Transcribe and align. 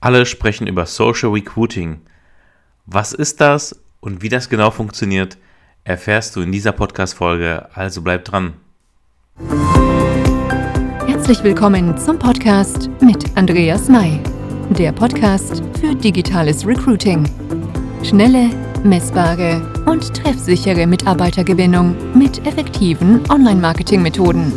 Alle 0.00 0.24
sprechen 0.24 0.66
über 0.66 0.86
Social 0.86 1.30
Recruiting. 1.30 2.00
Was 2.86 3.12
ist 3.12 3.40
das 3.40 3.78
und 4.00 4.22
wie 4.22 4.30
das 4.30 4.48
genau 4.48 4.70
funktioniert, 4.70 5.36
erfährst 5.84 6.34
du 6.34 6.40
in 6.40 6.50
dieser 6.52 6.72
Podcast-Folge, 6.72 7.68
also 7.74 8.00
bleib 8.00 8.24
dran. 8.24 8.54
Herzlich 11.06 11.44
willkommen 11.44 11.98
zum 11.98 12.18
Podcast 12.18 12.88
mit 13.02 13.36
Andreas 13.36 13.88
May, 13.88 14.18
der 14.70 14.92
Podcast 14.92 15.62
für 15.78 15.94
digitales 15.94 16.66
Recruiting. 16.66 17.28
Schnelle, 18.02 18.48
messbare 18.82 19.60
und 19.84 20.14
treffsichere 20.14 20.86
Mitarbeitergewinnung 20.86 21.94
mit 22.18 22.46
effektiven 22.46 23.20
Online-Marketing-Methoden. 23.30 24.50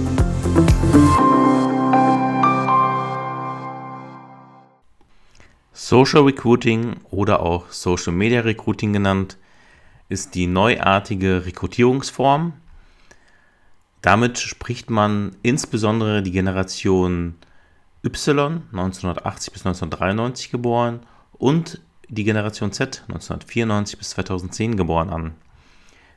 Social 5.94 6.23
Recruiting 6.23 6.96
oder 7.12 7.41
auch 7.41 7.70
Social 7.70 8.13
Media 8.13 8.41
Recruiting 8.41 8.94
genannt, 8.94 9.38
ist 10.09 10.34
die 10.34 10.48
neuartige 10.48 11.45
Rekrutierungsform. 11.45 12.54
Damit 14.02 14.40
spricht 14.40 14.90
man 14.90 15.36
insbesondere 15.44 16.23
die 16.23 16.31
Generation 16.31 17.36
Y, 18.03 18.64
1980 18.72 19.53
bis 19.53 19.67
1993 19.67 20.50
geboren, 20.50 21.02
und 21.34 21.80
die 22.09 22.23
Generation 22.23 22.72
Z, 22.72 23.03
1994 23.09 24.00
bis 24.00 24.09
2010 24.09 24.75
geboren 24.75 25.12
an. 25.12 25.36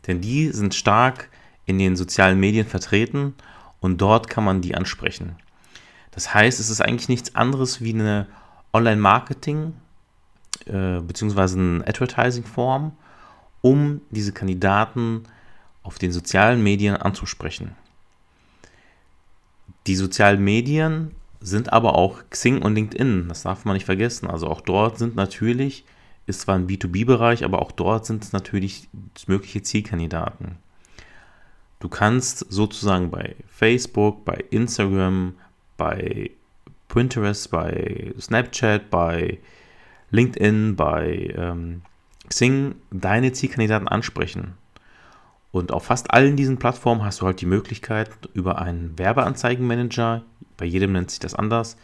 Denn 0.06 0.22
die 0.22 0.52
sind 0.52 0.74
stark 0.74 1.28
in 1.66 1.78
den 1.78 1.96
sozialen 1.96 2.40
Medien 2.40 2.66
vertreten 2.66 3.34
und 3.80 4.00
dort 4.00 4.30
kann 4.30 4.44
man 4.44 4.62
die 4.62 4.74
ansprechen. 4.74 5.36
Das 6.12 6.32
heißt, 6.32 6.60
es 6.60 6.70
ist 6.70 6.80
eigentlich 6.80 7.10
nichts 7.10 7.34
anderes 7.34 7.82
wie 7.82 7.92
eine 7.92 8.26
Online-Marketing 8.72 9.74
äh, 10.66 11.00
bzw. 11.00 11.58
eine 11.58 11.86
Advertising-Form, 11.86 12.92
um 13.62 14.00
diese 14.10 14.32
Kandidaten 14.32 15.24
auf 15.82 15.98
den 15.98 16.12
sozialen 16.12 16.62
Medien 16.62 16.96
anzusprechen. 16.96 17.76
Die 19.86 19.94
sozialen 19.94 20.42
Medien 20.42 21.12
sind 21.40 21.72
aber 21.72 21.94
auch 21.94 22.22
Xing 22.30 22.60
und 22.62 22.74
LinkedIn, 22.74 23.28
das 23.28 23.42
darf 23.42 23.64
man 23.64 23.74
nicht 23.74 23.86
vergessen. 23.86 24.28
Also 24.28 24.48
auch 24.48 24.60
dort 24.60 24.98
sind 24.98 25.14
natürlich, 25.14 25.84
ist 26.26 26.40
zwar 26.40 26.56
ein 26.56 26.66
B2B-Bereich, 26.66 27.44
aber 27.44 27.62
auch 27.62 27.70
dort 27.70 28.04
sind 28.04 28.24
es 28.24 28.32
natürlich 28.32 28.88
mögliche 29.28 29.62
Zielkandidaten. 29.62 30.56
Du 31.78 31.88
kannst 31.88 32.46
sozusagen 32.50 33.10
bei 33.10 33.36
Facebook, 33.46 34.24
bei 34.24 34.44
Instagram, 34.50 35.34
bei 35.76 36.30
Pinterest, 36.96 37.50
bei 37.50 38.14
Snapchat, 38.18 38.88
bei 38.88 39.38
LinkedIn, 40.10 40.76
bei 40.76 41.34
ähm, 41.36 41.82
Xing 42.26 42.76
deine 42.90 43.32
Zielkandidaten 43.32 43.86
ansprechen. 43.86 44.54
Und 45.52 45.72
auf 45.72 45.84
fast 45.84 46.10
allen 46.10 46.36
diesen 46.36 46.56
Plattformen 46.56 47.04
hast 47.04 47.20
du 47.20 47.26
halt 47.26 47.42
die 47.42 47.46
Möglichkeit, 47.46 48.08
über 48.32 48.62
einen 48.62 48.98
Werbeanzeigenmanager, 48.98 50.22
bei 50.56 50.64
jedem 50.64 50.92
nennt 50.92 51.10
sich 51.10 51.20
das 51.20 51.34
anders, 51.34 51.76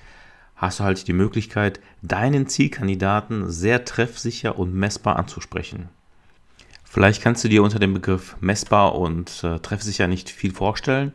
hast 0.57 0.81
du 0.81 0.85
halt 0.85 1.07
die 1.07 1.13
Möglichkeit, 1.13 1.81
deinen 2.01 2.47
Zielkandidaten 2.47 3.51
sehr 3.51 3.85
treffsicher 3.85 4.59
und 4.59 4.75
messbar 4.75 5.17
anzusprechen. 5.17 5.91
Vielleicht 6.85 7.23
kannst 7.23 7.45
du 7.45 7.49
dir 7.49 7.63
unter 7.63 7.79
dem 7.79 7.93
Begriff 7.93 8.37
messbar 8.41 8.95
und 8.95 9.45
äh, 9.45 9.59
treffsicher 9.59 10.09
nicht 10.09 10.31
viel 10.31 10.55
vorstellen, 10.55 11.13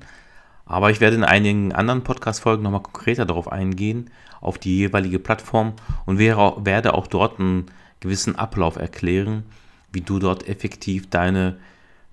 aber 0.68 0.92
ich 0.92 1.00
werde 1.00 1.16
in 1.16 1.24
einigen 1.24 1.72
anderen 1.72 2.04
Podcast-Folgen 2.04 2.64
nochmal 2.64 2.84
konkreter 2.84 3.26
darauf 3.26 3.52
eingehen, 3.52 4.10
auf 4.42 4.58
die 4.58 4.78
jeweilige 4.78 5.20
Plattform 5.20 5.74
und 6.06 6.20
werde 6.20 6.94
auch 6.94 7.08
dort 7.08 7.40
einen 7.40 7.66
gewissen 8.00 8.36
Ablauf 8.36 8.76
erklären, 8.76 9.44
wie 9.92 10.02
du 10.02 10.20
dort 10.20 10.48
effektiv 10.48 11.10
deine 11.10 11.58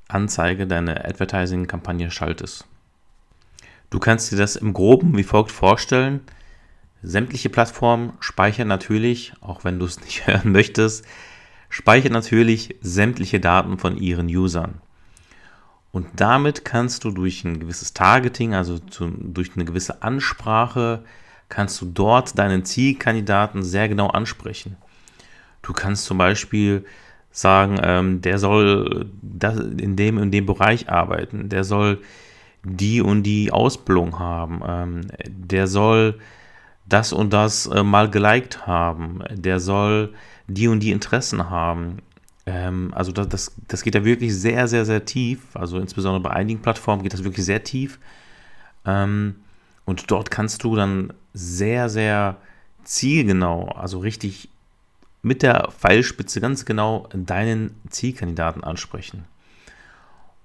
Anzeige, 0.08 0.66
deine 0.66 1.04
Advertising-Kampagne 1.04 2.10
schaltest. 2.10 2.66
Du 3.90 3.98
kannst 3.98 4.32
dir 4.32 4.36
das 4.36 4.56
im 4.56 4.72
Groben 4.72 5.16
wie 5.16 5.22
folgt 5.22 5.52
vorstellen. 5.52 6.20
Sämtliche 7.02 7.48
Plattformen 7.48 8.14
speichern 8.20 8.68
natürlich, 8.68 9.34
auch 9.40 9.64
wenn 9.64 9.78
du 9.78 9.86
es 9.86 10.00
nicht 10.00 10.26
hören 10.26 10.52
möchtest, 10.52 11.04
speichern 11.68 12.12
natürlich 12.12 12.76
sämtliche 12.80 13.40
Daten 13.40 13.78
von 13.78 13.96
ihren 13.96 14.26
Usern. 14.26 14.80
Und 15.94 16.08
damit 16.16 16.64
kannst 16.64 17.04
du 17.04 17.12
durch 17.12 17.44
ein 17.44 17.60
gewisses 17.60 17.94
Targeting, 17.94 18.52
also 18.52 18.80
zu, 18.80 19.12
durch 19.16 19.52
eine 19.54 19.64
gewisse 19.64 20.02
Ansprache, 20.02 21.04
kannst 21.48 21.80
du 21.80 21.86
dort 21.86 22.36
deinen 22.36 22.64
Zielkandidaten 22.64 23.62
sehr 23.62 23.88
genau 23.88 24.08
ansprechen. 24.08 24.76
Du 25.62 25.72
kannst 25.72 26.06
zum 26.06 26.18
Beispiel 26.18 26.84
sagen, 27.30 27.78
ähm, 27.80 28.22
der 28.22 28.40
soll 28.40 29.08
das 29.22 29.56
in 29.56 29.94
dem 29.94 30.18
in 30.18 30.32
dem 30.32 30.46
Bereich 30.46 30.88
arbeiten, 30.90 31.48
der 31.48 31.62
soll 31.62 32.00
die 32.64 33.00
und 33.00 33.22
die 33.22 33.52
Ausbildung 33.52 34.18
haben, 34.18 34.62
ähm, 34.66 35.02
der 35.28 35.68
soll 35.68 36.18
das 36.86 37.12
und 37.12 37.32
das 37.32 37.66
äh, 37.66 37.84
mal 37.84 38.10
geliked 38.10 38.66
haben, 38.66 39.22
der 39.30 39.60
soll 39.60 40.12
die 40.48 40.66
und 40.66 40.80
die 40.80 40.90
Interessen 40.90 41.50
haben, 41.50 41.98
ähm, 42.46 42.92
also 42.94 43.12
das, 43.12 43.28
das, 43.28 43.52
das 43.68 43.82
geht 43.82 43.94
ja 43.94 44.04
wirklich 44.04 44.34
sehr, 44.34 44.68
sehr, 44.68 44.84
sehr 44.84 45.04
tief. 45.04 45.40
Also 45.54 45.78
insbesondere 45.78 46.22
bei 46.22 46.30
einigen 46.30 46.60
Plattformen 46.60 47.02
geht 47.02 47.12
das 47.12 47.24
wirklich 47.24 47.44
sehr 47.44 47.64
tief. 47.64 47.98
Ähm, 48.84 49.36
und 49.84 50.10
dort 50.10 50.30
kannst 50.30 50.64
du 50.64 50.76
dann 50.76 51.12
sehr, 51.32 51.88
sehr 51.88 52.36
zielgenau, 52.84 53.68
also 53.68 53.98
richtig 53.98 54.48
mit 55.22 55.42
der 55.42 55.70
Pfeilspitze 55.70 56.40
ganz 56.40 56.66
genau 56.66 57.08
deinen 57.14 57.74
Zielkandidaten 57.88 58.62
ansprechen. 58.62 59.24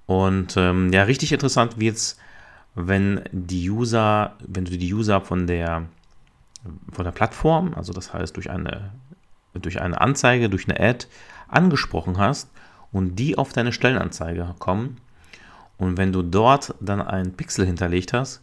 Und 0.06 0.56
ähm, 0.58 0.92
ja, 0.94 1.04
richtig 1.04 1.34
interessant 1.34 1.80
wird 1.80 1.98
es, 1.98 2.18
wenn 2.76 3.22
die 3.32 3.70
User, 3.70 4.36
wenn 4.40 4.66
du 4.66 4.78
die 4.78 4.94
User 4.94 5.22
von 5.22 5.48
der, 5.48 5.84
von 6.92 7.04
der 7.04 7.12
Plattform, 7.12 7.74
also 7.76 7.92
das 7.92 8.14
heißt 8.14 8.38
durch 8.38 8.50
eine, 8.50 8.92
durch 9.54 9.82
eine 9.82 10.00
Anzeige, 10.00 10.50
durch 10.50 10.68
eine 10.70 10.80
Ad, 10.80 11.08
angesprochen 11.50 12.18
hast 12.18 12.50
und 12.92 13.16
die 13.16 13.38
auf 13.38 13.54
deine 13.54 13.72
Stellenanzeige 13.72 14.56
kommen. 14.60 14.98
Und 15.78 15.98
wenn 15.98 16.12
du 16.12 16.22
dort 16.22 16.76
dann 16.80 17.02
einen 17.02 17.34
Pixel 17.34 17.66
hinterlegt 17.66 18.14
hast, 18.14 18.42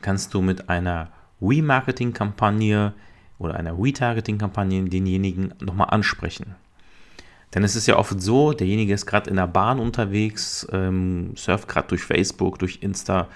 kannst 0.00 0.32
du 0.34 0.42
mit 0.42 0.68
einer 0.68 1.08
Remarketing-Kampagne 1.40 2.94
oder 3.38 3.54
einer 3.54 3.76
Retargeting-Kampagne 3.78 4.84
denjenigen 4.84 5.54
nochmal 5.60 5.90
ansprechen. 5.90 6.54
Denn 7.54 7.64
es 7.64 7.76
ist 7.76 7.86
ja 7.86 7.96
oft 7.96 8.20
so, 8.20 8.52
derjenige 8.52 8.92
ist 8.92 9.06
gerade 9.06 9.30
in 9.30 9.36
der 9.36 9.46
Bahn 9.46 9.78
unterwegs, 9.78 10.66
ähm, 10.72 11.32
surft 11.34 11.66
gerade 11.66 11.88
durch 11.88 12.02
Facebook, 12.02 12.58
durch 12.58 12.80
Insta 12.82 13.28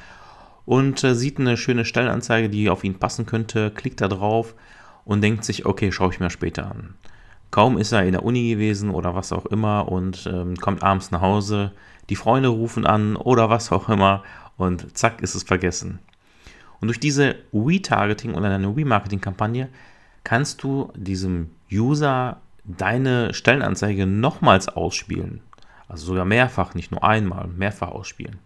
und 0.67 1.03
äh, 1.03 1.15
sieht 1.15 1.41
eine 1.41 1.57
schöne 1.57 1.85
Stellenanzeige, 1.85 2.51
die 2.51 2.69
auf 2.69 2.85
ihn 2.85 2.99
passen 2.99 3.27
könnte, 3.27 3.71
klickt 3.71 4.01
da 4.01 4.09
drauf 4.09 4.55
und 5.05 5.23
denkt 5.23 5.45
sich, 5.45 5.65
okay, 5.67 5.91
schaue 5.93 6.13
ich 6.13 6.21
mir 6.21 6.31
später 6.31 6.71
an. 6.71 6.95
Kaum 7.53 7.77
ist 7.77 7.93
er 7.93 8.05
in 8.05 8.13
der 8.13 8.25
Uni 8.25 8.49
gewesen 8.49 8.91
oder 8.91 9.15
was 9.15 9.31
auch 9.31 9.45
immer 9.47 9.93
und 9.93 10.27
ähm, 10.27 10.57
kommt 10.57 10.83
abends 10.83 11.11
nach 11.11 11.21
Hause, 11.21 11.73
die 12.09 12.17
Freunde 12.17 12.49
rufen 12.49 12.87
an 12.87 13.15
oder 13.15 13.51
was 13.51 13.71
auch 13.71 13.91
immer 13.91 14.25
und 14.57 14.97
zack 14.97 15.21
ist 15.21 15.35
es 15.35 15.43
vergessen. 15.43 16.01
Und 16.81 16.89
durch 16.89 16.99
diese 16.99 17.37
Retargeting 17.53 18.35
oder 18.35 18.49
eine 18.49 18.75
Remarketing-Kampagne 18.75 19.69
kannst 20.25 20.63
du 20.63 20.91
diesem 20.97 21.51
User 21.71 22.41
deine 22.65 23.35
Stellenanzeige 23.35 24.07
nochmals 24.07 24.69
ausspielen. 24.69 25.43
Also 25.89 26.07
sogar 26.07 26.25
mehrfach, 26.25 26.75
nicht 26.75 26.91
nur 26.91 27.05
einmal, 27.05 27.49
mehrfach 27.49 27.89
ausspielen. 27.89 28.39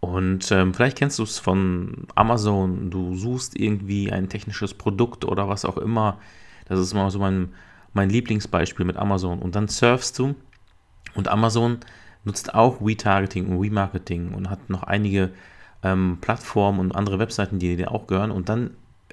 Und 0.00 0.52
ähm, 0.52 0.74
vielleicht 0.74 0.98
kennst 0.98 1.18
du 1.18 1.22
es 1.22 1.38
von 1.38 2.06
Amazon, 2.14 2.90
du 2.90 3.16
suchst 3.16 3.58
irgendwie 3.58 4.12
ein 4.12 4.28
technisches 4.28 4.74
Produkt 4.74 5.24
oder 5.24 5.48
was 5.48 5.64
auch 5.64 5.78
immer 5.78 6.18
das 6.66 6.78
ist 6.78 6.92
immer 6.92 7.10
so 7.10 7.18
mein, 7.18 7.50
mein 7.92 8.10
Lieblingsbeispiel 8.10 8.84
mit 8.84 8.96
Amazon. 8.96 9.38
Und 9.38 9.54
dann 9.54 9.68
surfst 9.68 10.18
du 10.18 10.34
und 11.14 11.28
Amazon 11.28 11.78
nutzt 12.24 12.54
auch 12.54 12.80
Retargeting 12.80 13.46
und 13.46 13.60
Remarketing 13.60 14.32
und 14.32 14.50
hat 14.50 14.70
noch 14.70 14.82
einige 14.82 15.30
ähm, 15.82 16.18
Plattformen 16.20 16.80
und 16.80 16.94
andere 16.94 17.18
Webseiten, 17.18 17.58
die 17.58 17.76
dir 17.76 17.92
auch 17.92 18.06
gehören. 18.06 18.30
Und 18.30 18.48
dann 18.48 18.70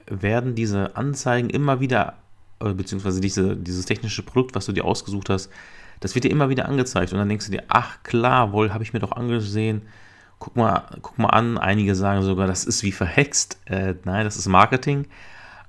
werden 0.07 0.55
diese 0.55 0.95
Anzeigen 0.95 1.49
immer 1.49 1.79
wieder, 1.79 2.15
äh, 2.59 2.73
beziehungsweise 2.73 3.21
diese, 3.21 3.55
dieses 3.55 3.85
technische 3.85 4.23
Produkt, 4.23 4.55
was 4.55 4.65
du 4.65 4.71
dir 4.71 4.85
ausgesucht 4.85 5.29
hast, 5.29 5.51
das 5.99 6.15
wird 6.15 6.23
dir 6.23 6.31
immer 6.31 6.49
wieder 6.49 6.67
angezeigt. 6.67 7.11
Und 7.11 7.19
dann 7.19 7.29
denkst 7.29 7.45
du 7.45 7.51
dir, 7.51 7.63
ach 7.67 8.01
klar, 8.03 8.53
wohl, 8.53 8.73
habe 8.73 8.83
ich 8.83 8.93
mir 8.93 8.99
doch 8.99 9.11
angesehen. 9.11 9.83
Guck 10.39 10.55
mal, 10.55 10.85
guck 11.01 11.19
mal 11.19 11.29
an. 11.29 11.59
Einige 11.59 11.93
sagen 11.93 12.23
sogar, 12.23 12.47
das 12.47 12.63
ist 12.63 12.81
wie 12.81 12.91
verhext. 12.91 13.59
Äh, 13.65 13.95
nein, 14.05 14.23
das 14.23 14.37
ist 14.37 14.47
Marketing 14.47 15.05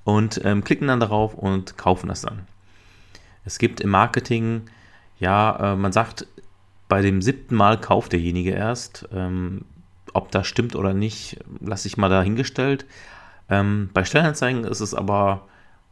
und 0.03 0.41
ähm, 0.43 0.63
klicken 0.63 0.87
dann 0.87 0.99
darauf 0.99 1.33
und 1.33 1.77
kaufen 1.77 2.07
das 2.07 2.21
dann. 2.21 2.47
Es 3.45 3.57
gibt 3.57 3.81
im 3.81 3.89
Marketing, 3.89 4.63
ja, 5.19 5.73
äh, 5.73 5.75
man 5.75 5.91
sagt, 5.91 6.27
bei 6.87 7.01
dem 7.01 7.21
siebten 7.21 7.55
Mal 7.55 7.79
kauft 7.79 8.13
derjenige 8.13 8.51
erst. 8.51 9.07
Ähm, 9.13 9.65
ob 10.13 10.31
das 10.31 10.47
stimmt 10.47 10.75
oder 10.75 10.93
nicht, 10.93 11.39
lasse 11.59 11.87
ich 11.87 11.97
mal 11.97 12.09
dahingestellt. 12.09 12.85
Ähm, 13.49 13.89
bei 13.93 14.05
Stellenanzeigen 14.05 14.63
ist 14.63 14.79
es 14.79 14.93
aber 14.93 15.47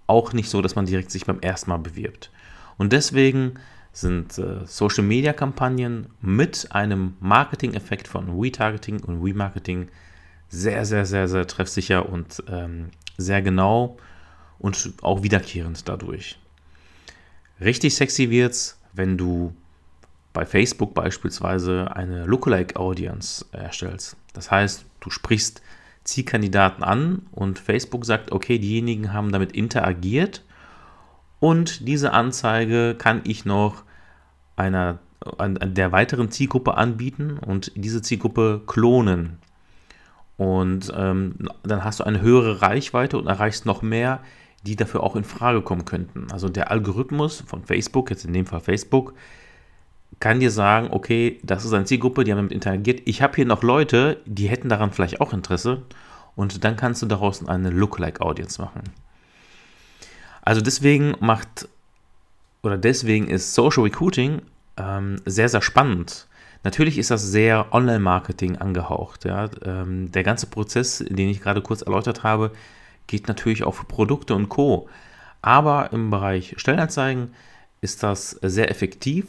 auch 0.08 0.34
nicht 0.34 0.50
so, 0.50 0.62
dass 0.62 0.76
man 0.76 0.86
direkt 0.86 1.12
sich 1.12 1.26
beim 1.26 1.40
ersten 1.40 1.70
Mal 1.70 1.78
bewirbt. 1.78 2.30
Und 2.78 2.94
deswegen 2.94 3.54
sind 3.94 4.38
äh, 4.38 4.66
Social 4.66 5.04
Media 5.04 5.34
Kampagnen 5.34 6.08
mit 6.22 6.68
einem 6.72 7.16
Marketing-Effekt 7.20 8.08
von 8.08 8.40
Retargeting 8.40 9.02
und 9.04 9.22
Remarketing 9.22 9.90
sehr, 10.50 10.86
sehr, 10.86 11.06
sehr, 11.06 11.28
sehr 11.28 11.48
treffsicher 11.48 12.08
und 12.08 12.44
ähm, 12.50 12.90
sehr 13.18 13.42
genau 13.42 13.98
und 14.60 14.94
auch 15.02 15.24
wiederkehrend 15.24 15.88
dadurch. 15.88 16.38
Richtig 17.60 17.96
sexy 17.96 18.30
wird's, 18.30 18.80
wenn 18.94 19.18
du 19.18 19.54
bei 20.34 20.46
Facebook 20.46 20.94
beispielsweise 20.94 21.96
eine 21.96 22.26
Lookalike 22.26 22.80
Audience 22.80 23.46
erstellst. 23.52 24.16
Das 24.34 24.50
heißt, 24.50 24.86
du 25.00 25.10
sprichst 25.10 25.62
Zielkandidaten 26.04 26.84
an 26.84 27.28
und 27.32 27.60
Facebook 27.60 28.06
sagt, 28.06 28.32
okay, 28.32 28.58
diejenigen 28.58 29.14
haben 29.14 29.32
damit 29.32 29.52
interagiert 29.52 30.44
und 31.40 31.88
diese 31.88 32.14
Anzeige 32.14 32.96
kann 32.98 33.22
ich 33.24 33.46
noch 33.46 33.84
einer 34.56 35.00
an, 35.38 35.58
der 35.62 35.92
weiteren 35.92 36.32
Zielgruppe 36.32 36.76
anbieten 36.76 37.38
und 37.38 37.72
diese 37.76 38.02
Zielgruppe 38.02 38.62
klonen. 38.66 39.40
Und 40.42 40.92
ähm, 40.98 41.36
dann 41.62 41.84
hast 41.84 42.00
du 42.00 42.04
eine 42.04 42.20
höhere 42.20 42.64
Reichweite 42.64 43.16
und 43.20 43.28
erreichst 43.28 43.68
noch 43.68 43.84
mehr, 43.84 44.22
die 44.64 44.76
dafür 44.76 45.04
auch 45.04 45.16
in 45.16 45.24
Frage 45.24 45.62
kommen 45.62 45.86
könnten. 45.86 46.32
Also 46.32 46.50
der 46.50 46.72
Algorithmus 46.72 47.44
von 47.46 47.64
Facebook, 47.64 48.10
jetzt 48.10 48.26
in 48.26 48.34
dem 48.34 48.48
Fall 48.48 48.60
Facebook, 48.60 49.14
kann 50.20 50.40
dir 50.40 50.50
sagen, 50.50 50.88
okay, 50.90 51.40
das 51.44 51.64
ist 51.64 51.74
eine 51.74 51.86
Zielgruppe, 51.86 52.24
die 52.24 52.32
haben 52.32 52.38
damit 52.38 52.54
interagiert. 52.54 53.04
Ich 53.06 53.22
habe 53.22 53.36
hier 53.36 53.46
noch 53.46 53.62
Leute, 53.62 54.20
die 54.26 54.50
hätten 54.50 54.68
daran 54.68 54.92
vielleicht 54.92 55.22
auch 55.22 55.32
Interesse. 55.32 55.84
Und 56.36 56.64
dann 56.64 56.76
kannst 56.76 57.04
du 57.04 57.06
daraus 57.06 57.48
eine 57.48 57.70
Lookalike-Audience 57.70 58.60
machen. 58.60 58.82
Also 60.42 60.60
deswegen 60.60 61.14
macht, 61.20 61.70
oder 62.64 62.80
deswegen 62.80 63.28
ist 63.28 63.54
Social 63.54 63.84
Recruiting 63.84 64.42
ähm, 64.76 65.22
sehr, 65.28 65.50
sehr 65.50 65.62
spannend. 65.62 66.26
Natürlich 66.64 66.98
ist 66.98 67.12
das 67.12 67.24
sehr 67.24 67.74
Online-Marketing 67.74 68.58
angehaucht. 68.58 69.26
Ja? 69.26 69.50
Ähm, 69.64 70.12
der 70.12 70.24
ganze 70.24 70.48
Prozess, 70.48 71.04
den 71.08 71.30
ich 71.30 71.42
gerade 71.42 71.62
kurz 71.62 71.82
erläutert 71.82 72.24
habe, 72.24 72.52
geht 73.08 73.28
natürlich 73.28 73.64
auch 73.64 73.74
für 73.74 73.86
Produkte 73.86 74.36
und 74.36 74.50
Co. 74.50 74.88
Aber 75.42 75.92
im 75.92 76.12
Bereich 76.12 76.54
Stellenanzeigen 76.58 77.34
ist 77.82 78.04
das 78.04 78.32
sehr 78.42 78.70
effektiv 78.70 79.26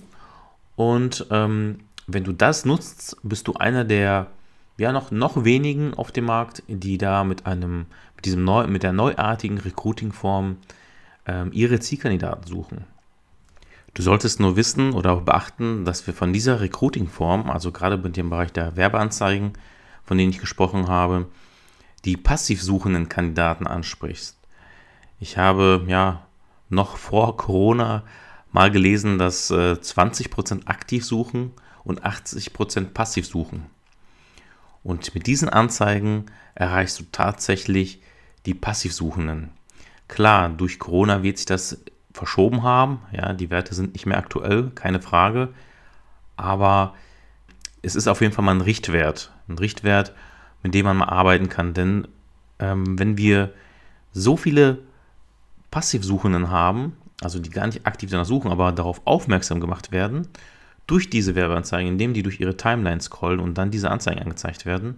und 0.76 1.26
ähm, 1.30 1.80
wenn 2.06 2.24
du 2.24 2.32
das 2.32 2.64
nutzt, 2.64 3.16
bist 3.22 3.48
du 3.48 3.54
einer 3.54 3.84
der 3.84 4.26
ja 4.78 4.92
noch, 4.92 5.10
noch 5.10 5.44
wenigen 5.44 5.94
auf 5.94 6.12
dem 6.12 6.24
Markt, 6.24 6.62
die 6.66 6.98
da 6.98 7.24
mit 7.24 7.46
einem, 7.46 7.86
mit 8.16 8.24
diesem 8.24 8.44
neu, 8.44 8.66
mit 8.66 8.82
der 8.82 8.92
neuartigen 8.92 9.58
Recruiting-Form 9.58 10.56
ähm, 11.26 11.50
ihre 11.52 11.78
Zielkandidaten 11.80 12.46
suchen. 12.46 12.84
Du 13.94 14.02
solltest 14.02 14.40
nur 14.40 14.56
wissen 14.56 14.94
oder 14.94 15.12
auch 15.12 15.20
beachten, 15.20 15.84
dass 15.84 16.06
wir 16.06 16.14
von 16.14 16.32
dieser 16.32 16.60
Recruiting-Form, 16.60 17.50
also 17.50 17.72
gerade 17.72 17.98
mit 17.98 18.16
dem 18.16 18.30
Bereich 18.30 18.52
der 18.52 18.74
Werbeanzeigen, 18.76 19.52
von 20.04 20.16
denen 20.16 20.30
ich 20.30 20.38
gesprochen 20.38 20.88
habe, 20.88 21.26
die 22.04 22.16
passiv 22.16 22.62
suchenden 22.62 23.08
Kandidaten 23.08 23.66
ansprichst. 23.66 24.38
Ich 25.20 25.36
habe 25.36 25.84
ja 25.86 26.26
noch 26.70 26.96
vor 26.96 27.36
Corona 27.36 28.02
mal 28.50 28.70
gelesen, 28.70 29.18
dass 29.18 29.50
äh, 29.50 29.74
20% 29.74 30.66
aktiv 30.66 31.04
suchen 31.04 31.52
und 31.84 32.04
80% 32.04 32.86
passiv 32.92 33.26
suchen. 33.26 33.66
Und 34.82 35.14
mit 35.14 35.26
diesen 35.26 35.48
Anzeigen 35.48 36.26
erreichst 36.54 36.98
du 36.98 37.04
tatsächlich 37.12 38.02
die 38.46 38.54
Passivsuchenden. 38.54 39.50
Klar, 40.08 40.48
durch 40.48 40.78
Corona 40.78 41.22
wird 41.22 41.38
sich 41.38 41.46
das 41.46 41.84
verschoben 42.12 42.62
haben. 42.62 43.00
Ja, 43.12 43.32
die 43.32 43.50
Werte 43.50 43.74
sind 43.74 43.94
nicht 43.94 44.06
mehr 44.06 44.18
aktuell, 44.18 44.70
keine 44.74 45.00
Frage. 45.00 45.48
Aber 46.36 46.94
es 47.82 47.94
ist 47.94 48.08
auf 48.08 48.20
jeden 48.20 48.32
Fall 48.32 48.44
mal 48.44 48.54
ein 48.54 48.60
Richtwert. 48.60 49.32
Ein 49.48 49.58
Richtwert, 49.58 50.14
mit 50.62 50.74
dem 50.74 50.84
man 50.84 50.96
mal 50.96 51.08
arbeiten 51.08 51.48
kann. 51.48 51.74
Denn 51.74 52.08
ähm, 52.58 52.98
wenn 52.98 53.16
wir 53.16 53.52
so 54.12 54.36
viele 54.36 54.78
Passivsuchenden 55.70 56.50
haben, 56.50 56.96
also 57.20 57.38
die 57.38 57.50
gar 57.50 57.66
nicht 57.66 57.86
aktiv 57.86 58.10
danach 58.10 58.26
suchen, 58.26 58.50
aber 58.50 58.72
darauf 58.72 59.00
aufmerksam 59.04 59.60
gemacht 59.60 59.92
werden, 59.92 60.28
durch 60.86 61.10
diese 61.10 61.34
Werbeanzeigen, 61.34 61.92
indem 61.92 62.12
die 62.12 62.22
durch 62.22 62.40
ihre 62.40 62.56
Timeline 62.56 63.00
scrollen 63.00 63.40
und 63.40 63.56
dann 63.56 63.70
diese 63.70 63.90
Anzeigen 63.90 64.20
angezeigt 64.20 64.66
werden, 64.66 64.96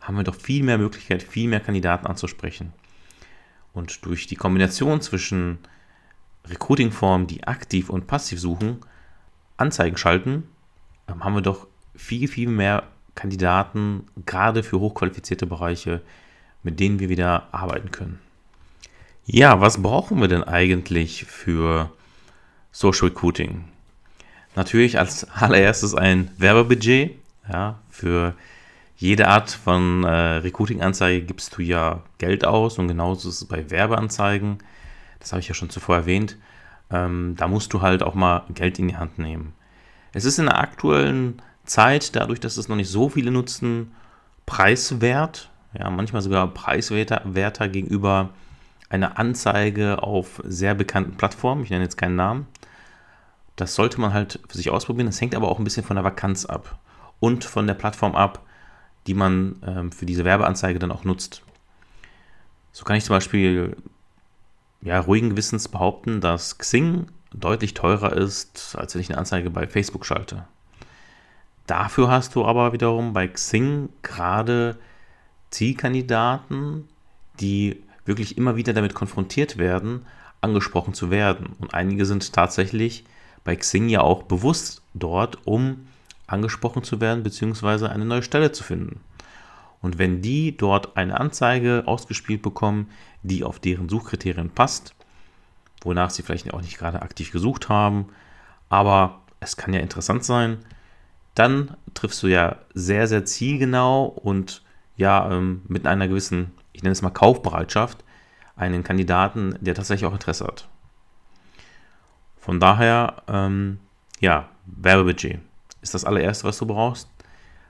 haben 0.00 0.16
wir 0.16 0.24
doch 0.24 0.36
viel 0.36 0.62
mehr 0.62 0.78
Möglichkeit, 0.78 1.22
viel 1.22 1.48
mehr 1.48 1.60
Kandidaten 1.60 2.06
anzusprechen. 2.06 2.72
Und 3.72 4.04
durch 4.06 4.26
die 4.26 4.36
Kombination 4.36 5.00
zwischen 5.00 5.58
Recruiting-Formen, 6.50 7.26
die 7.26 7.44
aktiv 7.44 7.90
und 7.90 8.06
passiv 8.06 8.40
suchen, 8.40 8.78
Anzeigen 9.56 9.96
schalten, 9.96 10.44
ähm, 11.08 11.24
haben 11.24 11.34
wir 11.34 11.42
doch 11.42 11.66
viel, 11.94 12.28
viel 12.28 12.48
mehr 12.48 12.84
Kandidaten, 13.14 14.06
gerade 14.26 14.62
für 14.62 14.78
hochqualifizierte 14.78 15.46
Bereiche, 15.46 16.00
mit 16.62 16.78
denen 16.78 17.00
wir 17.00 17.08
wieder 17.08 17.48
arbeiten 17.52 17.90
können. 17.90 18.20
Ja, 19.26 19.60
was 19.60 19.82
brauchen 19.82 20.20
wir 20.20 20.28
denn 20.28 20.44
eigentlich 20.44 21.24
für 21.24 21.90
Social 22.72 23.08
Recruiting? 23.08 23.64
Natürlich 24.54 24.98
als 24.98 25.28
allererstes 25.30 25.94
ein 25.94 26.30
Werbebudget. 26.38 27.16
Ja, 27.48 27.78
für 27.90 28.34
jede 28.96 29.28
Art 29.28 29.50
von 29.50 30.04
äh, 30.04 30.08
Recruiting-Anzeige 30.08 31.24
gibst 31.24 31.56
du 31.56 31.62
ja 31.62 32.02
Geld 32.18 32.44
aus 32.44 32.78
und 32.78 32.88
genauso 32.88 33.28
ist 33.28 33.42
es 33.42 33.48
bei 33.48 33.70
Werbeanzeigen. 33.70 34.58
Das 35.20 35.32
habe 35.32 35.40
ich 35.40 35.48
ja 35.48 35.54
schon 35.54 35.70
zuvor 35.70 35.96
erwähnt. 35.96 36.36
Ähm, 36.90 37.34
da 37.36 37.48
musst 37.48 37.72
du 37.72 37.82
halt 37.82 38.02
auch 38.02 38.14
mal 38.14 38.44
Geld 38.54 38.78
in 38.78 38.88
die 38.88 38.96
Hand 38.96 39.18
nehmen. 39.18 39.54
Es 40.12 40.24
ist 40.24 40.38
in 40.38 40.46
der 40.46 40.58
aktuellen 40.58 41.42
Zeit, 41.64 42.16
dadurch, 42.16 42.40
dass 42.40 42.56
es 42.56 42.68
noch 42.68 42.76
nicht 42.76 42.90
so 42.90 43.08
viele 43.08 43.30
nutzen, 43.30 43.92
preiswert. 44.46 45.50
Ja, 45.78 45.90
manchmal 45.90 46.22
sogar 46.22 46.48
preiswerter 46.48 47.68
gegenüber 47.68 48.30
einer 48.88 49.18
Anzeige 49.18 50.02
auf 50.02 50.40
sehr 50.44 50.74
bekannten 50.74 51.16
Plattformen. 51.16 51.62
Ich 51.62 51.70
nenne 51.70 51.84
jetzt 51.84 51.98
keinen 51.98 52.16
Namen. 52.16 52.46
Das 53.56 53.74
sollte 53.74 54.00
man 54.00 54.14
halt 54.14 54.40
für 54.48 54.56
sich 54.56 54.70
ausprobieren. 54.70 55.06
Das 55.06 55.20
hängt 55.20 55.34
aber 55.34 55.48
auch 55.48 55.58
ein 55.58 55.64
bisschen 55.64 55.84
von 55.84 55.96
der 55.96 56.04
Vakanz 56.04 56.46
ab 56.46 56.78
und 57.20 57.44
von 57.44 57.66
der 57.66 57.74
Plattform 57.74 58.14
ab, 58.14 58.40
die 59.06 59.14
man 59.14 59.56
ähm, 59.66 59.92
für 59.92 60.06
diese 60.06 60.24
Werbeanzeige 60.24 60.78
dann 60.78 60.92
auch 60.92 61.04
nutzt. 61.04 61.42
So 62.72 62.84
kann 62.84 62.96
ich 62.96 63.04
zum 63.04 63.16
Beispiel 63.16 63.76
ja, 64.80 65.00
ruhigen 65.00 65.30
Gewissens 65.30 65.68
behaupten, 65.68 66.20
dass 66.20 66.58
Xing 66.58 67.06
deutlich 67.32 67.74
teurer 67.74 68.12
ist, 68.12 68.76
als 68.76 68.94
wenn 68.94 69.02
ich 69.02 69.10
eine 69.10 69.18
Anzeige 69.18 69.50
bei 69.50 69.66
Facebook 69.66 70.06
schalte. 70.06 70.44
Dafür 71.66 72.10
hast 72.10 72.34
du 72.34 72.44
aber 72.44 72.72
wiederum 72.72 73.12
bei 73.12 73.28
Xing 73.28 73.90
gerade 74.02 74.78
Zielkandidaten, 75.50 76.88
die 77.40 77.82
wirklich 78.04 78.38
immer 78.38 78.56
wieder 78.56 78.72
damit 78.72 78.94
konfrontiert 78.94 79.58
werden, 79.58 80.06
angesprochen 80.40 80.94
zu 80.94 81.10
werden. 81.10 81.56
Und 81.58 81.74
einige 81.74 82.06
sind 82.06 82.32
tatsächlich 82.32 83.04
bei 83.44 83.54
Xing 83.56 83.88
ja 83.88 84.00
auch 84.00 84.22
bewusst 84.22 84.82
dort, 84.94 85.46
um 85.46 85.86
angesprochen 86.26 86.84
zu 86.84 87.00
werden 87.00 87.22
bzw. 87.22 87.86
eine 87.86 88.04
neue 88.04 88.22
Stelle 88.22 88.52
zu 88.52 88.64
finden. 88.64 89.00
Und 89.80 89.98
wenn 89.98 90.22
die 90.22 90.56
dort 90.56 90.96
eine 90.96 91.18
Anzeige 91.18 91.84
ausgespielt 91.86 92.42
bekommen, 92.42 92.90
die 93.22 93.44
auf 93.44 93.58
deren 93.60 93.88
Suchkriterien 93.88 94.50
passt, 94.50 94.94
wonach 95.82 96.10
sie 96.10 96.22
vielleicht 96.22 96.52
auch 96.52 96.60
nicht 96.60 96.78
gerade 96.78 97.02
aktiv 97.02 97.30
gesucht 97.30 97.68
haben, 97.68 98.06
aber 98.68 99.20
es 99.40 99.56
kann 99.56 99.72
ja 99.72 99.80
interessant 99.80 100.24
sein, 100.24 100.58
dann 101.34 101.76
triffst 101.94 102.22
du 102.22 102.26
ja 102.26 102.56
sehr, 102.74 103.06
sehr 103.06 103.24
zielgenau 103.24 104.06
und 104.06 104.62
ja 104.96 105.30
ähm, 105.30 105.62
mit 105.68 105.86
einer 105.86 106.08
gewissen, 106.08 106.52
ich 106.72 106.82
nenne 106.82 106.92
es 106.92 107.02
mal 107.02 107.10
Kaufbereitschaft, 107.10 108.04
einen 108.56 108.82
Kandidaten, 108.82 109.56
der 109.60 109.74
tatsächlich 109.74 110.06
auch 110.06 110.14
Interesse 110.14 110.44
hat. 110.44 110.68
Von 112.38 112.58
daher, 112.58 113.22
ähm, 113.28 113.78
ja, 114.20 114.48
Werbebudget 114.66 115.38
ist 115.80 115.94
das 115.94 116.04
allererste, 116.04 116.44
was 116.44 116.58
du 116.58 116.66
brauchst. 116.66 117.08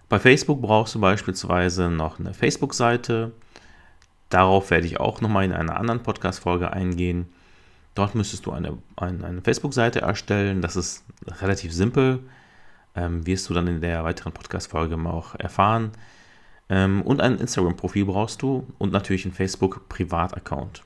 Bei 0.08 0.18
Facebook 0.18 0.62
brauchst 0.62 0.94
du 0.94 1.00
beispielsweise 1.00 1.90
noch 1.90 2.18
eine 2.18 2.32
Facebook-Seite. 2.32 3.32
Darauf 4.30 4.70
werde 4.70 4.86
ich 4.86 5.00
auch 5.00 5.20
nochmal 5.20 5.44
in 5.44 5.52
einer 5.52 5.76
anderen 5.76 6.02
Podcast-Folge 6.02 6.72
eingehen. 6.72 7.26
Dort 7.94 8.14
müsstest 8.14 8.46
du 8.46 8.52
eine, 8.52 8.78
eine, 8.96 9.24
eine 9.26 9.42
Facebook-Seite 9.42 10.00
erstellen. 10.00 10.62
Das 10.62 10.76
ist 10.76 11.04
relativ 11.40 11.72
simpel. 11.72 12.20
Ähm, 12.94 13.26
wirst 13.26 13.48
du 13.50 13.54
dann 13.54 13.66
in 13.66 13.80
der 13.80 14.04
weiteren 14.04 14.32
Podcast-Folge 14.32 14.96
auch 15.08 15.34
erfahren. 15.34 15.92
Ähm, 16.70 17.02
und 17.02 17.20
ein 17.20 17.38
Instagram-Profil 17.38 18.06
brauchst 18.06 18.40
du 18.42 18.66
und 18.78 18.92
natürlich 18.92 19.24
einen 19.24 19.34
Facebook-Privat-Account. 19.34 20.84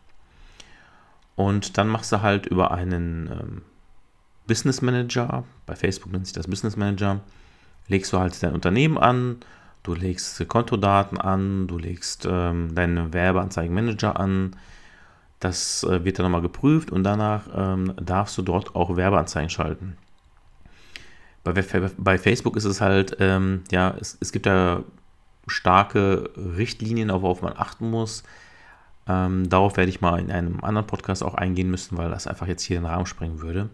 Und 1.37 1.79
dann 1.79 1.89
machst 1.89 2.13
du 2.13 2.23
halt 2.23 2.47
über 2.47 2.73
einen 2.73 3.29
ähm, 3.29 3.63
Business 4.47 4.83
Manager, 4.83 5.45
bei 5.67 5.77
Facebook 5.77 6.13
nennt 6.13 6.27
sich 6.27 6.35
das 6.35 6.49
Business 6.49 6.77
Manager, 6.77 7.21
legst 7.89 8.13
du 8.13 8.19
halt 8.19 8.41
dein 8.43 8.55
Unternehmen 8.55 8.99
an, 8.99 9.37
du 9.83 9.95
legst 9.95 10.47
Kontodaten 10.49 11.19
an, 11.19 11.67
du 11.67 11.79
legst 11.79 12.27
ähm, 12.31 12.75
deinen 12.75 13.13
Werbeanzeigenmanager 13.13 14.19
an, 14.19 14.57
Das 15.41 15.85
äh, 15.85 16.05
wird 16.05 16.19
dann 16.19 16.25
nochmal 16.25 16.43
geprüft 16.43 16.91
und 16.91 17.05
danach 17.05 17.43
ähm, 17.55 17.95
darfst 18.01 18.39
du 18.39 18.43
dort 18.43 18.77
auch 18.77 18.97
Werbeanzeigen 18.97 19.51
schalten. 19.51 19.97
Bei, 21.45 21.53
bei 21.99 22.19
Facebook 22.19 22.57
ist 22.57 22.65
es 22.65 22.81
halt, 22.81 23.17
ähm, 23.19 23.65
ja, 23.73 23.95
es, 24.01 24.17
es, 24.21 24.31
gibt 24.31 24.47
da 24.47 24.85
starke 25.49 26.31
Richtlinien, 26.37 27.11
auf 27.11 27.23
worauf 27.23 27.43
man 27.43 27.55
achten 27.57 27.91
muss. 27.91 28.23
Ähm, 29.09 29.49
darauf 29.49 29.77
werde 29.77 29.91
ich 29.91 30.01
mal 30.01 30.21
in 30.21 30.31
einem 30.31 30.63
anderen 30.63 30.87
Podcast 30.87 31.25
auch 31.25 31.35
eingehen 31.35 31.71
müssen, 31.71 31.99
weil 31.99 32.11
das 32.11 32.29
einfach 32.29 32.47
jetzt 32.47 32.63
hier 32.63 32.79
den 32.79 32.87
Rahmen 32.87 33.07
sprengen 33.07 33.41
würde. 33.41 33.69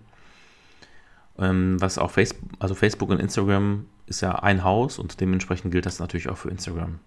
Ähm, 1.39 1.81
was 1.81 1.99
auch 1.99 2.11
Facebook, 2.11 2.51
also 2.59 2.75
Facebook 2.75 3.11
und 3.11 3.21
Instagram 3.21 3.87
ist 4.07 4.21
ja 4.23 4.35
ein 4.37 4.65
Haus 4.65 4.99
und 4.99 5.21
dementsprechend 5.21 5.71
gilt 5.71 5.87
das 5.87 6.01
natürlich 6.01 6.29
auch 6.29 6.37
für 6.37 6.51
Instagram. 6.51 6.99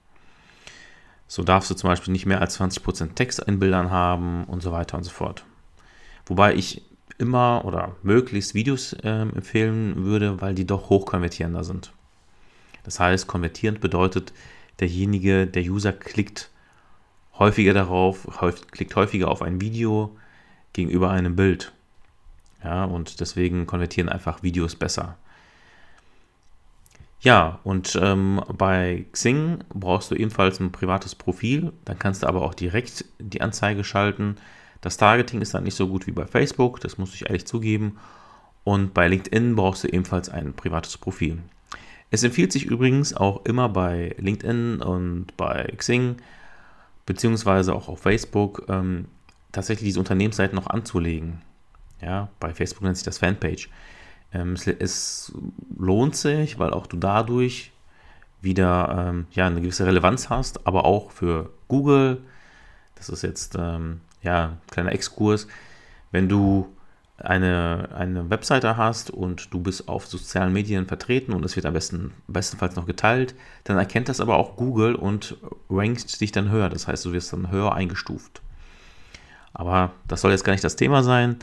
So 1.28 1.44
darfst 1.44 1.70
du 1.70 1.76
zum 1.76 1.90
Beispiel 1.90 2.12
nicht 2.12 2.26
mehr 2.26 2.42
als 2.42 2.60
20% 2.60 3.16
Text 3.16 3.40
in 3.40 3.60
Bildern 3.60 3.90
haben 3.90 4.46
und 4.46 4.62
so 4.62 4.72
weiter 4.72 4.98
und 4.98 5.04
so 5.04 5.12
fort. 5.12 5.46
Wobei 6.26 6.56
ich 6.56 6.84
immer 7.18 7.64
oder 7.66 7.96
möglichst 8.04 8.54
Videos 8.54 8.94
äh, 8.94 9.22
empfehlen 9.22 10.04
würde, 10.04 10.42
weil 10.42 10.56
die 10.56 10.66
doch 10.66 10.90
hochkonvertierender 10.90 11.64
sind. 11.64 11.94
Das 12.84 13.00
heißt, 13.00 13.28
konvertierend 13.28 13.80
bedeutet, 13.80 14.34
derjenige, 14.80 15.48
der 15.48 15.64
User 15.64 15.94
klickt 15.94 16.50
häufiger 17.38 17.74
darauf, 17.74 18.42
häufig, 18.42 18.68
klickt 18.68 18.96
häufiger 18.96 19.30
auf 19.30 19.42
ein 19.42 19.62
Video 19.62 20.18
gegenüber 20.74 21.12
einem 21.12 21.36
Bild. 21.36 21.74
Ja, 22.64 22.84
und 22.86 23.20
deswegen 23.20 23.66
konvertieren 23.66 24.10
einfach 24.10 24.44
Videos 24.44 24.76
besser. 24.76 25.18
Ja, 27.22 27.60
und 27.64 27.98
ähm, 28.02 28.42
bei 28.58 29.06
Xing 29.12 29.64
brauchst 29.74 30.10
du 30.10 30.16
ebenfalls 30.16 30.60
ein 30.60 30.72
privates 30.72 31.14
Profil. 31.14 31.72
Dann 31.86 32.00
kannst 32.00 32.24
du 32.24 32.28
aber 32.28 32.42
auch 32.42 32.56
direkt 32.56 33.06
die 33.20 33.42
Anzeige 33.42 33.84
schalten. 33.84 34.38
Das 34.82 34.98
Targeting 34.98 35.42
ist 35.42 35.54
dann 35.54 35.64
nicht 35.64 35.76
so 35.76 35.88
gut 35.88 36.08
wie 36.08 36.12
bei 36.12 36.26
Facebook, 36.26 36.80
das 36.80 36.98
muss 36.98 37.14
ich 37.14 37.28
ehrlich 37.28 37.46
zugeben. 37.46 38.00
Und 38.64 38.96
bei 38.96 39.08
LinkedIn 39.08 39.56
brauchst 39.56 39.84
du 39.84 39.88
ebenfalls 39.88 40.30
ein 40.30 40.54
privates 40.54 40.98
Profil. 40.98 41.38
Es 42.10 42.24
empfiehlt 42.24 42.52
sich 42.52 42.66
übrigens 42.66 43.14
auch 43.14 43.46
immer 43.46 43.70
bei 43.70 44.16
LinkedIn 44.18 44.82
und 44.82 45.38
bei 45.38 45.72
Xing, 45.78 46.18
beziehungsweise 47.06 47.74
auch 47.74 47.88
auf 47.88 48.02
Facebook, 48.02 48.66
ähm, 48.68 49.06
tatsächlich 49.52 49.90
diese 49.90 50.00
Unternehmensseiten 50.00 50.56
noch 50.56 50.68
anzulegen. 50.68 51.42
Ja, 52.02 52.30
bei 52.40 52.54
Facebook 52.54 52.84
nennt 52.84 52.98
sich 52.98 53.06
das 53.06 53.20
Fanpage. 53.20 53.70
Ähm, 54.34 54.54
es, 54.54 54.68
es, 54.68 55.34
lohnt 55.78 56.16
sich, 56.16 56.60
weil 56.60 56.72
auch 56.72 56.88
du 56.88 56.98
dadurch 56.98 57.72
wieder 58.42 59.08
ähm, 59.10 59.28
ja, 59.32 59.48
eine 59.48 59.62
gewisse 59.62 59.86
Relevanz 59.86 60.30
hast, 60.30 60.66
aber 60.66 60.86
auch 60.86 61.12
für 61.12 61.52
Google. 61.68 62.22
Das 62.96 63.10
ist 63.10 63.22
jetzt 63.24 63.56
ähm, 63.58 64.02
ja, 64.22 64.46
ein 64.46 64.62
kleiner 64.70 64.92
Exkurs. 64.94 65.48
Wenn 66.12 66.28
du 66.28 66.76
eine, 67.18 67.90
eine 67.96 68.30
Webseite 68.30 68.78
hast 68.78 69.12
und 69.12 69.54
du 69.54 69.60
bist 69.60 69.88
auf 69.88 70.08
sozialen 70.08 70.54
Medien 70.54 70.88
vertreten 70.88 71.34
und 71.34 71.46
es 71.46 71.56
wird 71.56 71.66
am 71.66 71.74
besten 71.74 72.14
bestenfalls 72.28 72.76
noch 72.76 72.86
geteilt, 72.86 73.36
dann 73.64 73.78
erkennt 73.78 74.10
das 74.10 74.20
aber 74.20 74.38
auch 74.38 74.56
Google 74.56 74.96
und 74.96 75.38
rankt 75.70 76.20
dich 76.20 76.32
dann 76.32 76.50
höher. 76.50 76.70
Das 76.70 76.88
heißt, 76.88 77.06
du 77.06 77.14
wirst 77.14 77.34
dann 77.34 77.52
höher 77.52 77.74
eingestuft. 77.74 78.42
Aber 79.54 79.92
das 80.08 80.22
soll 80.22 80.32
jetzt 80.32 80.44
gar 80.44 80.54
nicht 80.54 80.64
das 80.64 80.76
Thema 80.76 81.04
sein. 81.04 81.38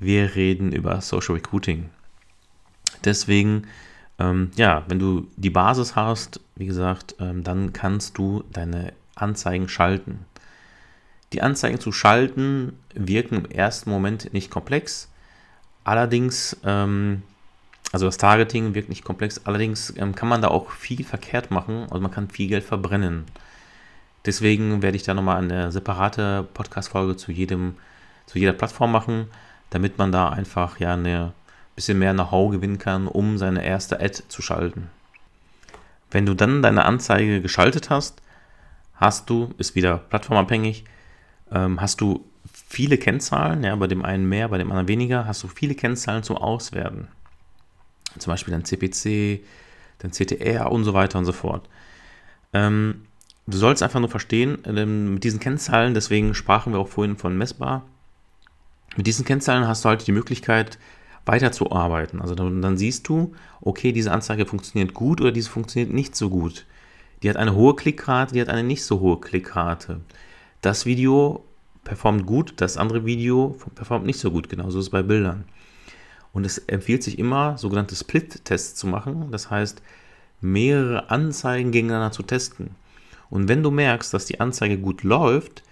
Wir 0.00 0.34
reden 0.34 0.72
über 0.72 1.00
Social 1.00 1.34
Recruiting. 1.34 1.90
Deswegen, 3.04 3.66
ähm, 4.18 4.50
ja, 4.56 4.84
wenn 4.88 4.98
du 4.98 5.28
die 5.36 5.50
Basis 5.50 5.96
hast, 5.96 6.40
wie 6.56 6.66
gesagt, 6.66 7.16
ähm, 7.20 7.44
dann 7.44 7.72
kannst 7.72 8.18
du 8.18 8.44
deine 8.52 8.92
Anzeigen 9.14 9.68
schalten. 9.68 10.24
Die 11.32 11.42
Anzeigen 11.42 11.80
zu 11.80 11.92
schalten 11.92 12.78
wirken 12.94 13.44
im 13.44 13.50
ersten 13.50 13.90
Moment 13.90 14.32
nicht 14.32 14.50
komplex. 14.50 15.08
Allerdings, 15.84 16.56
ähm, 16.64 17.22
also 17.92 18.06
das 18.06 18.18
Targeting 18.18 18.74
wirkt 18.74 18.88
nicht 18.88 19.04
komplex, 19.04 19.40
allerdings 19.44 19.94
ähm, 19.96 20.14
kann 20.14 20.28
man 20.28 20.42
da 20.42 20.48
auch 20.48 20.70
viel 20.70 21.04
verkehrt 21.04 21.50
machen, 21.50 21.84
also 21.84 22.00
man 22.00 22.10
kann 22.10 22.28
viel 22.28 22.48
Geld 22.48 22.64
verbrennen. 22.64 23.24
Deswegen 24.26 24.82
werde 24.82 24.96
ich 24.96 25.04
da 25.04 25.14
nochmal 25.14 25.42
eine 25.42 25.72
separate 25.72 26.46
Podcast-Folge 26.52 27.16
zu 27.16 27.32
zu 27.32 28.38
jeder 28.38 28.52
Plattform 28.52 28.92
machen, 28.92 29.28
damit 29.70 29.98
man 29.98 30.12
da 30.12 30.28
einfach 30.30 30.78
ja 30.80 30.94
eine 30.94 31.32
bisschen 31.74 31.98
mehr 31.98 32.12
Know-how 32.12 32.50
gewinnen 32.50 32.78
kann, 32.78 33.06
um 33.06 33.38
seine 33.38 33.64
erste 33.64 34.00
Ad 34.00 34.22
zu 34.28 34.42
schalten. 34.42 34.90
Wenn 36.10 36.26
du 36.26 36.34
dann 36.34 36.62
deine 36.62 36.84
Anzeige 36.84 37.40
geschaltet 37.40 37.90
hast, 37.90 38.20
hast 38.94 39.30
du, 39.30 39.54
ist 39.58 39.76
wieder 39.76 39.98
plattformabhängig, 39.98 40.84
ähm, 41.52 41.80
hast 41.80 42.00
du 42.00 42.24
viele 42.68 42.98
Kennzahlen, 42.98 43.62
ja, 43.62 43.76
bei 43.76 43.86
dem 43.86 44.04
einen 44.04 44.28
mehr, 44.28 44.48
bei 44.48 44.58
dem 44.58 44.70
anderen 44.70 44.88
weniger, 44.88 45.26
hast 45.26 45.42
du 45.42 45.48
viele 45.48 45.74
Kennzahlen 45.74 46.22
zum 46.22 46.36
Auswerten. 46.36 47.08
Zum 48.18 48.32
Beispiel 48.32 48.52
dein 48.52 48.64
CPC, 48.64 49.44
dein 49.98 50.10
CTR 50.10 50.72
und 50.72 50.84
so 50.84 50.94
weiter 50.94 51.18
und 51.18 51.26
so 51.26 51.32
fort. 51.32 51.68
Ähm, 52.52 53.06
du 53.46 53.56
sollst 53.56 53.82
einfach 53.82 54.00
nur 54.00 54.10
verstehen, 54.10 54.58
ähm, 54.64 55.14
mit 55.14 55.24
diesen 55.24 55.40
Kennzahlen, 55.40 55.94
deswegen 55.94 56.34
sprachen 56.34 56.72
wir 56.72 56.80
auch 56.80 56.88
vorhin 56.88 57.16
von 57.16 57.38
messbar, 57.38 57.84
mit 58.96 59.06
diesen 59.06 59.24
Kennzahlen 59.24 59.66
hast 59.66 59.84
du 59.84 59.88
halt 59.88 60.06
die 60.06 60.12
Möglichkeit, 60.12 60.78
weiterzuarbeiten. 61.28 62.20
Also 62.20 62.34
dann, 62.34 62.62
dann, 62.62 62.78
siehst 62.78 63.06
du, 63.08 63.34
okay, 63.60 63.92
diese 63.92 64.12
Anzeige 64.12 64.46
funktioniert 64.46 64.94
gut 64.94 65.20
oder 65.20 65.30
diese 65.30 65.50
funktioniert 65.50 65.92
nicht 65.92 66.16
so 66.16 66.30
gut. 66.30 66.64
Die 67.22 67.28
hat 67.28 67.36
eine 67.36 67.54
hohe 67.54 67.76
Klickrate, 67.76 68.32
die 68.32 68.40
hat 68.40 68.48
eine 68.48 68.64
nicht 68.64 68.82
so 68.84 69.00
hohe 69.00 69.20
Klickrate. 69.20 70.00
Das 70.62 70.86
Video 70.86 71.44
performt 71.84 72.26
gut, 72.26 72.54
das 72.56 72.76
andere 72.76 73.04
Video 73.04 73.56
performt 73.74 74.06
nicht 74.06 74.18
so 74.18 74.30
gut. 74.30 74.48
Genauso 74.48 74.78
ist 74.78 74.86
es 74.86 74.90
bei 74.90 75.02
Bildern. 75.02 75.44
Und 76.32 76.46
es 76.46 76.58
empfiehlt 76.58 77.02
sich 77.02 77.18
immer, 77.18 77.58
sogenannte 77.58 77.96
Split-Tests 77.96 78.74
zu 78.74 78.86
machen. 78.86 79.30
Das 79.30 79.50
heißt, 79.50 79.82
mehrere 80.40 81.10
Anzeigen 81.10 81.72
gegeneinander 81.72 82.12
zu 82.12 82.22
testen. 82.22 82.70
Und 83.30 83.48
wenn 83.48 83.62
du 83.62 83.70
merkst, 83.70 84.14
dass 84.14 84.26
die 84.26 84.40
Anzeige 84.40 84.78
gut 84.78 85.02
läuft, 85.02 85.62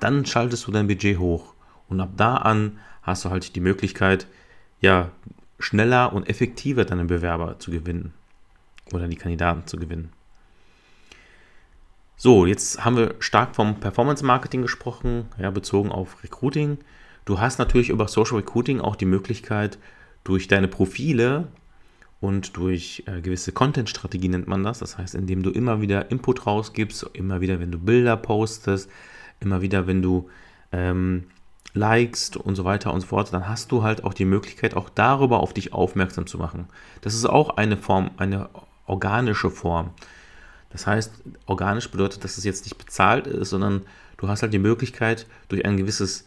dann 0.00 0.24
schaltest 0.24 0.66
du 0.66 0.72
dein 0.72 0.86
Budget 0.86 1.18
hoch. 1.18 1.51
Und 1.92 2.00
ab 2.00 2.12
da 2.16 2.36
an 2.36 2.78
hast 3.02 3.24
du 3.24 3.30
halt 3.30 3.54
die 3.54 3.60
Möglichkeit, 3.60 4.26
ja, 4.80 5.10
schneller 5.58 6.12
und 6.14 6.26
effektiver 6.26 6.86
deine 6.86 7.04
Bewerber 7.04 7.58
zu 7.58 7.70
gewinnen. 7.70 8.14
Oder 8.92 9.08
die 9.08 9.16
Kandidaten 9.16 9.66
zu 9.66 9.76
gewinnen. 9.76 10.10
So, 12.16 12.46
jetzt 12.46 12.82
haben 12.82 12.96
wir 12.96 13.14
stark 13.18 13.54
vom 13.54 13.78
Performance 13.78 14.24
Marketing 14.24 14.62
gesprochen, 14.62 15.26
ja, 15.38 15.50
bezogen 15.50 15.92
auf 15.92 16.22
Recruiting. 16.24 16.78
Du 17.26 17.40
hast 17.40 17.58
natürlich 17.58 17.90
über 17.90 18.08
Social 18.08 18.38
Recruiting 18.38 18.80
auch 18.80 18.96
die 18.96 19.04
Möglichkeit, 19.04 19.78
durch 20.24 20.48
deine 20.48 20.68
Profile 20.68 21.48
und 22.20 22.56
durch 22.56 23.02
äh, 23.06 23.20
gewisse 23.20 23.52
Content-Strategie 23.52 24.28
nennt 24.28 24.48
man 24.48 24.62
das. 24.62 24.78
Das 24.78 24.96
heißt, 24.96 25.14
indem 25.14 25.42
du 25.42 25.50
immer 25.50 25.82
wieder 25.82 26.10
Input 26.10 26.46
rausgibst, 26.46 27.10
immer 27.12 27.42
wieder, 27.42 27.60
wenn 27.60 27.70
du 27.70 27.78
Bilder 27.78 28.16
postest, 28.16 28.88
immer 29.40 29.60
wieder, 29.60 29.86
wenn 29.86 30.00
du 30.00 30.30
ähm, 30.70 31.24
likest 31.74 32.36
und 32.36 32.54
so 32.54 32.64
weiter 32.64 32.92
und 32.92 33.00
so 33.00 33.06
fort, 33.06 33.32
dann 33.32 33.48
hast 33.48 33.72
du 33.72 33.82
halt 33.82 34.04
auch 34.04 34.14
die 34.14 34.24
Möglichkeit, 34.24 34.76
auch 34.76 34.88
darüber 34.90 35.40
auf 35.40 35.54
dich 35.54 35.72
aufmerksam 35.72 36.26
zu 36.26 36.38
machen. 36.38 36.68
Das 37.00 37.14
ist 37.14 37.24
auch 37.24 37.56
eine 37.56 37.76
Form, 37.76 38.10
eine 38.18 38.50
organische 38.86 39.50
Form. 39.50 39.90
Das 40.70 40.86
heißt, 40.86 41.12
organisch 41.46 41.90
bedeutet, 41.90 42.24
dass 42.24 42.38
es 42.38 42.44
jetzt 42.44 42.64
nicht 42.64 42.78
bezahlt 42.78 43.26
ist, 43.26 43.50
sondern 43.50 43.82
du 44.16 44.28
hast 44.28 44.42
halt 44.42 44.52
die 44.52 44.58
Möglichkeit, 44.58 45.26
durch 45.48 45.64
ein 45.64 45.76
gewisses 45.76 46.26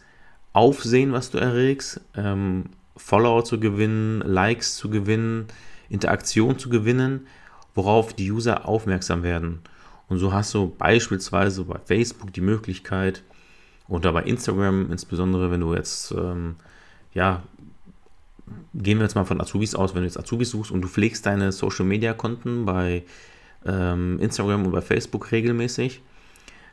Aufsehen, 0.52 1.12
was 1.12 1.30
du 1.30 1.38
erregst, 1.38 2.00
ähm, 2.14 2.70
Follower 2.96 3.44
zu 3.44 3.60
gewinnen, 3.60 4.20
Likes 4.20 4.76
zu 4.76 4.88
gewinnen, 4.88 5.46
Interaktion 5.88 6.58
zu 6.58 6.68
gewinnen, 6.68 7.26
worauf 7.74 8.14
die 8.14 8.30
User 8.30 8.66
aufmerksam 8.66 9.22
werden. 9.22 9.60
Und 10.08 10.18
so 10.18 10.32
hast 10.32 10.54
du 10.54 10.74
beispielsweise 10.76 11.64
bei 11.64 11.78
Facebook 11.84 12.32
die 12.32 12.40
Möglichkeit 12.40 13.22
oder 13.88 14.12
bei 14.12 14.22
Instagram, 14.22 14.90
insbesondere 14.90 15.50
wenn 15.50 15.60
du 15.60 15.74
jetzt, 15.74 16.12
ähm, 16.12 16.56
ja, 17.14 17.42
gehen 18.74 18.98
wir 18.98 19.04
jetzt 19.04 19.14
mal 19.14 19.24
von 19.24 19.40
Azubis 19.40 19.74
aus, 19.74 19.94
wenn 19.94 20.02
du 20.02 20.06
jetzt 20.06 20.18
Azubis 20.18 20.50
suchst 20.50 20.70
und 20.70 20.82
du 20.82 20.88
pflegst 20.88 21.26
deine 21.26 21.52
Social 21.52 21.84
Media 21.84 22.12
Konten 22.12 22.64
bei 22.64 23.04
ähm, 23.64 24.18
Instagram 24.20 24.66
und 24.66 24.72
bei 24.72 24.80
Facebook 24.80 25.32
regelmäßig, 25.32 26.02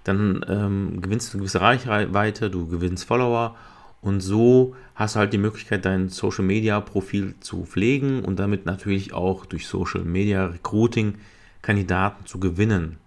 dann 0.03 0.46
ähm, 0.48 1.01
gewinnst 1.01 1.29
du 1.29 1.38
eine 1.38 1.41
gewisse 1.41 1.62
Reichweite, 1.62 2.50
du 2.50 2.67
gewinnst 2.67 3.05
Follower 3.05 3.55
und 4.01 4.20
so 4.20 4.75
hast 4.96 5.15
du 5.15 5.20
halt 5.20 5.34
die 5.34 5.38
Möglichkeit, 5.38 5.86
dein 5.86 6.10
Social 6.10 6.43
Media 6.43 6.79
Profil 6.82 7.36
zu 7.39 7.63
pflegen 7.63 8.24
und 8.24 8.38
damit 8.38 8.65
natürlich 8.65 9.13
auch 9.13 9.46
durch 9.46 9.65
Social 9.65 10.03
Media 10.03 10.46
Recruiting 10.48 11.15
Kandidaten 11.62 12.25
zu 12.25 12.39
gewinnen. 12.39 12.98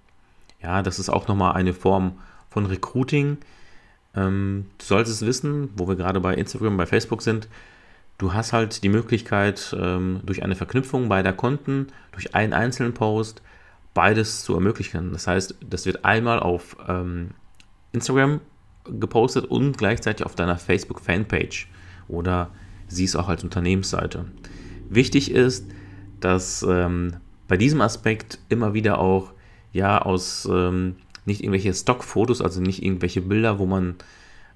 Ja, 0.63 0.83
das 0.83 0.99
ist 0.99 1.11
auch 1.11 1.29
nochmal 1.29 1.53
eine 1.53 1.75
Form 1.75 2.19
von 2.49 2.65
Recruiting. 2.65 3.37
Ähm, 4.17 4.67
du 4.79 4.85
solltest 4.85 5.25
wissen, 5.25 5.71
wo 5.77 5.87
wir 5.89 5.97
gerade 5.97 6.21
bei 6.21 6.35
Instagram, 6.35 6.77
bei 6.77 6.87
Facebook 6.87 7.23
sind, 7.23 7.49
du 8.19 8.33
hast 8.33 8.53
halt 8.53 8.83
die 8.83 8.89
Möglichkeit, 8.89 9.77
ähm, 9.79 10.21
durch 10.25 10.43
eine 10.43 10.57
Verknüpfung 10.57 11.09
beider 11.09 11.33
Konten, 11.33 11.89
durch 12.13 12.35
einen 12.35 12.53
einzelnen 12.53 12.95
Post, 12.95 13.43
beides 13.95 14.43
zu 14.45 14.55
ermöglichen. 14.55 15.13
Das 15.13 15.27
heißt, 15.27 15.57
das 15.69 15.87
wird 15.87 16.05
einmal 16.05 16.41
auf 16.41 16.77
ähm, 16.89 17.31
Instagram 17.93 18.41
gepostet 18.85 19.47
und 19.47 19.77
gleichzeitig 19.79 20.25
auf 20.25 20.35
deiner 20.35 20.59
Facebook-Fanpage 20.59 21.69
oder 22.09 22.51
siehst 22.89 23.17
auch 23.17 23.29
als 23.29 23.43
Unternehmensseite. 23.43 24.27
Wichtig 24.89 25.31
ist, 25.31 25.67
dass 26.21 26.63
ähm, 26.63 27.17
bei 27.49 27.57
diesem 27.57 27.81
Aspekt 27.81 28.39
immer 28.49 28.75
wieder 28.75 28.99
auch 28.99 29.33
ja 29.73 30.01
aus 30.01 30.49
ähm, 30.51 30.97
nicht 31.27 31.43
irgendwelche 31.43 31.75
Stockfotos, 31.75 32.41
also 32.41 32.61
nicht 32.61 32.83
irgendwelche 32.83 33.21
Bilder, 33.21 33.59
wo 33.59 33.67
man 33.67 33.97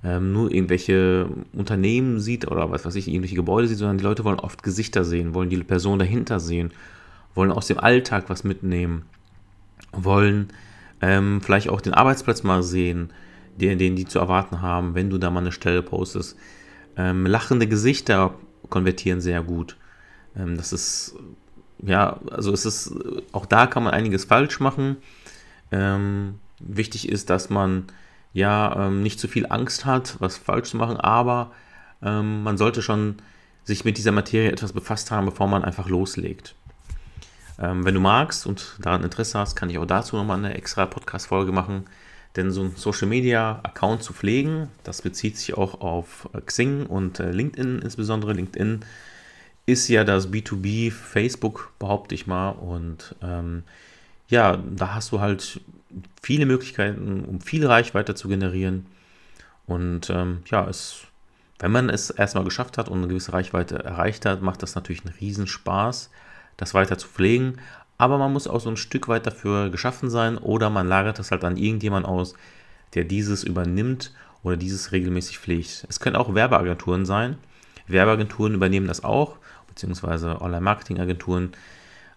ähm, 0.03 0.33
nur 0.33 0.51
irgendwelche 0.51 1.29
Unternehmen 1.53 2.21
sieht 2.21 2.51
oder 2.51 2.71
was 2.71 2.85
weiß 2.85 2.95
ich, 2.95 3.09
irgendwelche 3.09 3.37
Gebäude 3.37 3.69
sieht, 3.69 3.79
sondern 3.79 3.99
die 3.99 4.05
Leute 4.05 4.25
wollen 4.25 4.41
oft 4.41 4.63
Gesichter 4.63 5.05
sehen, 5.05 5.35
wollen 5.35 5.51
die 5.51 5.63
Person 5.63 5.99
dahinter 5.99 6.41
sehen, 6.41 6.73
wollen 7.35 7.53
aus 7.53 7.67
dem 7.67 7.79
Alltag 7.79 8.25
was 8.29 8.45
mitnehmen, 8.45 9.05
wollen 9.93 10.49
ähm, 11.03 11.41
vielleicht 11.43 11.69
auch 11.69 11.81
den 11.81 11.95
Arbeitsplatz 11.95 12.43
mal 12.43 12.63
sehen, 12.63 13.13
den, 13.57 13.79
den 13.79 13.97
die 13.97 14.07
zu 14.07 14.19
erwarten 14.19 14.63
haben, 14.63 14.95
wenn 14.95 15.11
du 15.11 15.19
da 15.19 15.31
mal 15.31 15.41
eine 15.41 15.53
Stelle 15.53 15.83
postest. 15.83 16.37
Ähm, 16.97 17.27
lachende 17.27 17.67
Gesichter 17.67 18.35
konvertieren 18.69 19.21
sehr 19.21 19.43
gut. 19.43 19.77
Ähm, 20.37 20.57
das 20.57 20.73
ist, 20.73 21.15
ja, 21.83 22.19
also 22.31 22.53
es 22.53 22.65
ist, 22.65 22.95
auch 23.33 23.47
da 23.47 23.67
kann 23.67 23.85
man 23.85 23.93
einiges 23.93 24.25
falsch 24.25 24.61
machen. 24.61 24.97
Ähm, 25.73 26.37
wichtig 26.61 27.09
ist, 27.09 27.31
dass 27.31 27.51
man 27.51 27.85
ja 28.33 28.87
ähm, 28.87 29.03
nicht 29.03 29.19
zu 29.19 29.29
viel 29.29 29.47
Angst 29.51 29.85
hat, 29.85 30.17
was 30.21 30.37
falsch 30.37 30.71
zu 30.71 30.77
machen, 30.77 30.97
aber 30.97 31.51
ähm, 32.03 32.43
man 32.43 32.57
sollte 32.57 32.83
schon 32.83 33.17
sich 33.65 33.85
mit 33.85 33.99
dieser 33.99 34.13
Materie 34.13 34.51
etwas 34.51 34.73
befasst 34.73 35.11
haben, 35.11 35.27
bevor 35.27 35.49
man 35.49 35.65
einfach 35.65 35.89
loslegt. 35.89 36.55
Ähm, 37.59 37.85
wenn 37.85 37.95
du 37.95 38.01
magst 38.01 38.47
und 38.47 38.77
daran 38.81 39.05
Interesse 39.05 39.39
hast, 39.39 39.55
kann 39.55 39.71
ich 39.71 39.79
auch 39.79 39.87
dazu 39.87 40.17
nochmal 40.17 40.39
eine 40.39 40.55
extra 40.55 40.87
Podcast-Folge 40.87 41.53
machen. 41.53 41.85
Denn 42.37 42.53
so 42.53 42.63
ein 42.63 42.77
Social 42.77 43.09
Media 43.09 43.59
Account 43.65 44.05
zu 44.05 44.13
pflegen, 44.13 44.69
das 44.85 45.03
bezieht 45.03 45.37
sich 45.37 45.55
auch 45.55 45.81
auf 45.81 46.29
Xing 46.47 46.87
und 46.87 47.19
äh, 47.19 47.33
LinkedIn, 47.33 47.81
insbesondere 47.81 48.33
LinkedIn, 48.33 48.81
ist 49.67 49.89
ja 49.89 50.05
das 50.05 50.31
B2B 50.31 50.93
Facebook, 50.93 51.73
behaupte 51.79 52.15
ich 52.15 52.27
mal. 52.27 52.51
Und 52.51 53.17
ähm, 53.21 53.65
ja, 54.29 54.57
da 54.57 54.95
hast 54.95 55.13
du 55.13 55.21
halt 55.21 55.61
viele 56.23 56.47
Möglichkeiten, 56.47 57.25
um 57.25 57.41
viel 57.41 57.67
Reichweite 57.67 58.15
zu 58.15 58.29
generieren. 58.29 58.87
Und 59.67 60.11
ähm, 60.11 60.43
ja, 60.47 60.69
es, 60.69 61.03
wenn 61.59 61.73
man 61.73 61.91
es 61.91 62.11
erstmal 62.11 62.45
geschafft 62.45 62.79
hat 62.79 62.89
und 62.89 62.99
eine 62.99 63.09
gewisse 63.09 63.33
Reichweite 63.33 63.85
erreicht 63.85 64.27
hat, 64.27 64.43
macht 64.43 64.63
das 64.63 64.75
natürlich 64.75 65.05
einen 65.05 65.15
Riesenspaß, 65.15 66.11
das 66.57 66.75
weiter 66.75 66.99
zu 66.99 67.09
pflegen. 67.09 67.59
Aber 67.99 68.19
man 68.19 68.33
muss 68.33 68.49
auch 68.49 68.61
so 68.61 68.71
ein 68.71 68.77
Stück 68.77 69.09
weit 69.09 69.27
dafür 69.27 69.71
geschaffen 69.71 70.11
sein 70.11 70.39
oder 70.39 70.71
man 70.71 70.89
lagert 70.89 71.19
das 71.19 71.31
halt 71.31 71.45
an 71.45 71.57
irgendjemand 71.57 72.07
aus, 72.07 72.35
der 72.95 73.05
dieses 73.05 73.45
übernimmt 73.45 74.13
oder 74.43 74.57
dieses 74.57 74.93
regelmäßig 74.93 75.39
pflegt. 75.39 75.87
Es 75.89 76.01
können 76.01 76.17
auch 76.17 76.35
Werbeagenturen 76.35 77.05
sein. 77.05 77.37
Werbeagenturen 77.87 78.55
übernehmen 78.55 78.87
das 78.87 79.05
auch, 79.05 79.37
beziehungsweise 79.69 80.41
Online-Marketing-Agenturen. 80.41 81.53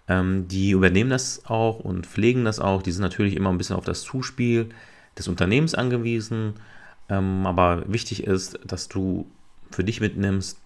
Ähm, 0.08 0.48
die 0.48 0.72
übernehmen 0.72 1.10
das 1.10 1.46
auch 1.46 1.80
und 1.80 2.06
pflegen 2.06 2.46
das 2.46 2.60
auch. 2.60 2.82
Die 2.82 2.92
sind 2.92 3.02
natürlich 3.02 3.36
immer 3.36 3.50
ein 3.50 3.58
bisschen 3.58 3.76
auf 3.76 3.86
das 3.86 4.02
Zuspiel 4.02 4.70
des 5.18 5.28
Unternehmens 5.28 5.76
angewiesen. 5.76 6.56
Ähm, 7.10 7.46
aber 7.46 7.84
wichtig 7.88 8.24
ist, 8.24 8.60
dass 8.66 8.88
du 8.88 9.26
für 9.72 9.84
dich 9.84 10.02
mitnimmst, 10.02 10.60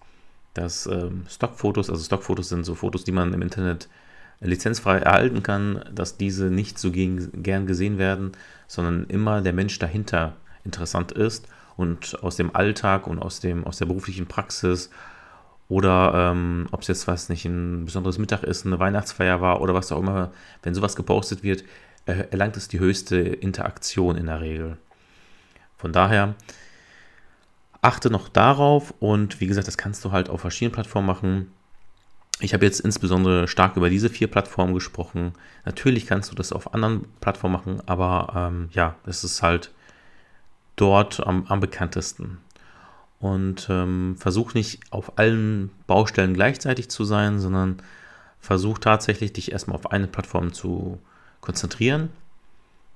dass 0.54 0.86
ähm, 0.86 1.24
Stockfotos, 1.28 1.90
also 1.90 2.02
Stockfotos 2.02 2.48
sind 2.48 2.64
so 2.64 2.74
Fotos, 2.74 3.04
die 3.04 3.12
man 3.12 3.32
im 3.32 3.42
Internet 3.42 3.88
lizenzfrei 4.40 4.98
erhalten 4.98 5.42
kann, 5.42 5.84
dass 5.92 6.16
diese 6.16 6.46
nicht 6.46 6.78
so 6.78 6.90
gegen, 6.90 7.42
gern 7.42 7.66
gesehen 7.66 7.98
werden, 7.98 8.32
sondern 8.66 9.06
immer 9.06 9.40
der 9.40 9.52
Mensch 9.52 9.78
dahinter 9.78 10.36
interessant 10.64 11.12
ist 11.12 11.48
und 11.76 12.22
aus 12.22 12.36
dem 12.36 12.54
Alltag 12.54 13.06
und 13.06 13.18
aus, 13.18 13.40
dem, 13.40 13.64
aus 13.64 13.78
der 13.78 13.86
beruflichen 13.86 14.26
Praxis 14.26 14.90
oder 15.68 16.12
ähm, 16.14 16.66
ob 16.72 16.80
es 16.82 16.88
jetzt 16.88 17.06
was 17.06 17.28
nicht 17.28 17.44
ein 17.44 17.84
besonderes 17.84 18.18
Mittagessen, 18.18 18.72
eine 18.72 18.80
Weihnachtsfeier 18.80 19.40
war 19.40 19.60
oder 19.60 19.74
was 19.74 19.92
auch 19.92 20.00
immer, 20.00 20.32
wenn 20.62 20.74
sowas 20.74 20.96
gepostet 20.96 21.42
wird, 21.42 21.64
äh, 22.06 22.24
erlangt 22.30 22.56
es 22.56 22.68
die 22.68 22.78
höchste 22.78 23.18
Interaktion 23.18 24.16
in 24.16 24.26
der 24.26 24.40
Regel. 24.40 24.78
Von 25.76 25.92
daher 25.92 26.34
achte 27.82 28.10
noch 28.10 28.28
darauf 28.28 28.94
und 28.98 29.40
wie 29.40 29.46
gesagt, 29.46 29.68
das 29.68 29.78
kannst 29.78 30.04
du 30.04 30.10
halt 30.10 30.30
auf 30.30 30.40
verschiedenen 30.40 30.72
Plattformen 30.72 31.06
machen. 31.06 31.52
Ich 32.40 32.54
habe 32.54 32.64
jetzt 32.64 32.80
insbesondere 32.80 33.46
stark 33.46 33.76
über 33.76 33.90
diese 33.90 34.08
vier 34.10 34.28
Plattformen 34.28 34.72
gesprochen. 34.72 35.32
Natürlich 35.64 36.06
kannst 36.06 36.30
du 36.30 36.34
das 36.34 36.52
auf 36.52 36.72
anderen 36.72 37.04
Plattformen 37.20 37.52
machen, 37.52 37.82
aber 37.86 38.32
ähm, 38.34 38.68
ja, 38.72 38.96
es 39.06 39.22
ist 39.22 39.42
halt 39.42 39.72
dort 40.76 41.26
am, 41.26 41.46
am 41.46 41.60
bekanntesten. 41.60 42.38
Und 43.20 43.66
ähm, 43.68 44.16
versuch 44.16 44.54
nicht 44.54 44.80
auf 44.90 45.18
allen 45.18 45.70
Baustellen 45.86 46.34
gleichzeitig 46.34 46.88
zu 46.88 47.04
sein, 47.04 47.40
sondern 47.40 47.82
versuch 48.38 48.78
tatsächlich 48.78 49.32
dich 49.32 49.50
erstmal 49.50 49.76
auf 49.76 49.90
eine 49.90 50.06
Plattform 50.06 50.52
zu 50.52 50.98
konzentrieren. 51.40 52.10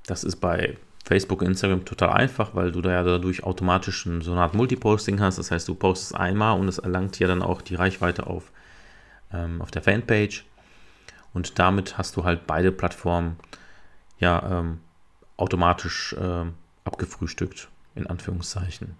Das 0.07 0.23
ist 0.23 0.37
bei 0.37 0.77
Facebook 1.05 1.41
und 1.41 1.49
Instagram 1.49 1.85
total 1.85 2.11
einfach, 2.11 2.55
weil 2.55 2.71
du 2.71 2.81
da 2.81 2.93
ja 2.93 3.03
dadurch 3.03 3.43
automatisch 3.43 4.05
so 4.21 4.33
eine 4.33 4.41
Art 4.41 4.55
Multiposting 4.55 5.21
hast. 5.21 5.39
Das 5.39 5.51
heißt, 5.51 5.67
du 5.67 5.75
postest 5.75 6.15
einmal 6.15 6.59
und 6.59 6.69
es 6.69 6.79
erlangt 6.79 7.19
ja 7.19 7.27
dann 7.27 7.43
auch 7.43 7.61
die 7.61 7.75
Reichweite 7.75 8.29
auf 8.29 8.53
ähm, 9.33 9.61
auf 9.61 9.71
der 9.71 9.83
Fanpage. 9.83 10.45
Und 11.33 11.59
damit 11.59 11.99
hast 11.99 12.17
du 12.17 12.25
halt 12.25 12.47
beide 12.47 12.73
Plattformen 12.73 13.37
ja 14.19 14.61
ähm, 14.61 14.81
automatisch 15.37 16.13
äh, 16.13 16.45
abgefrühstückt, 16.85 17.69
in 17.95 18.07
Anführungszeichen. 18.07 18.97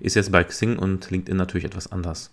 Ist 0.00 0.14
jetzt 0.14 0.32
bei 0.32 0.44
Xing 0.44 0.78
und 0.78 1.10
LinkedIn 1.10 1.36
natürlich 1.36 1.64
etwas 1.64 1.90
anders. 1.90 2.30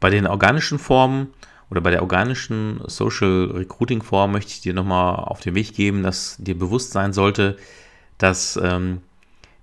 Bei 0.00 0.10
den 0.10 0.26
organischen 0.26 0.78
Formen 0.78 1.28
oder 1.70 1.80
bei 1.80 1.90
der 1.90 2.02
organischen 2.02 2.80
Social 2.86 3.50
Recruiting 3.52 4.02
Form 4.02 4.32
möchte 4.32 4.52
ich 4.52 4.60
dir 4.60 4.74
nochmal 4.74 5.16
auf 5.16 5.40
den 5.40 5.54
Weg 5.54 5.74
geben, 5.74 6.02
dass 6.02 6.36
dir 6.38 6.58
bewusst 6.58 6.92
sein 6.92 7.12
sollte, 7.12 7.56
dass 8.18 8.58
ähm, 8.62 9.00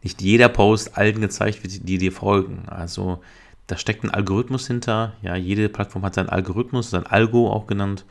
nicht 0.03 0.21
jeder 0.21 0.49
Post 0.49 0.97
allen 0.97 1.21
gezeigt 1.21 1.63
wird, 1.63 1.87
die 1.87 1.97
dir 1.97 2.11
folgen. 2.11 2.63
Also 2.67 3.21
da 3.67 3.77
steckt 3.77 4.03
ein 4.03 4.11
Algorithmus 4.11 4.67
hinter. 4.67 5.13
Ja, 5.21 5.35
jede 5.35 5.69
Plattform 5.69 6.03
hat 6.03 6.15
seinen 6.15 6.29
Algorithmus, 6.29 6.89
sein 6.89 7.05
Algo 7.05 7.49
auch 7.49 7.67
genannt. 7.67 8.03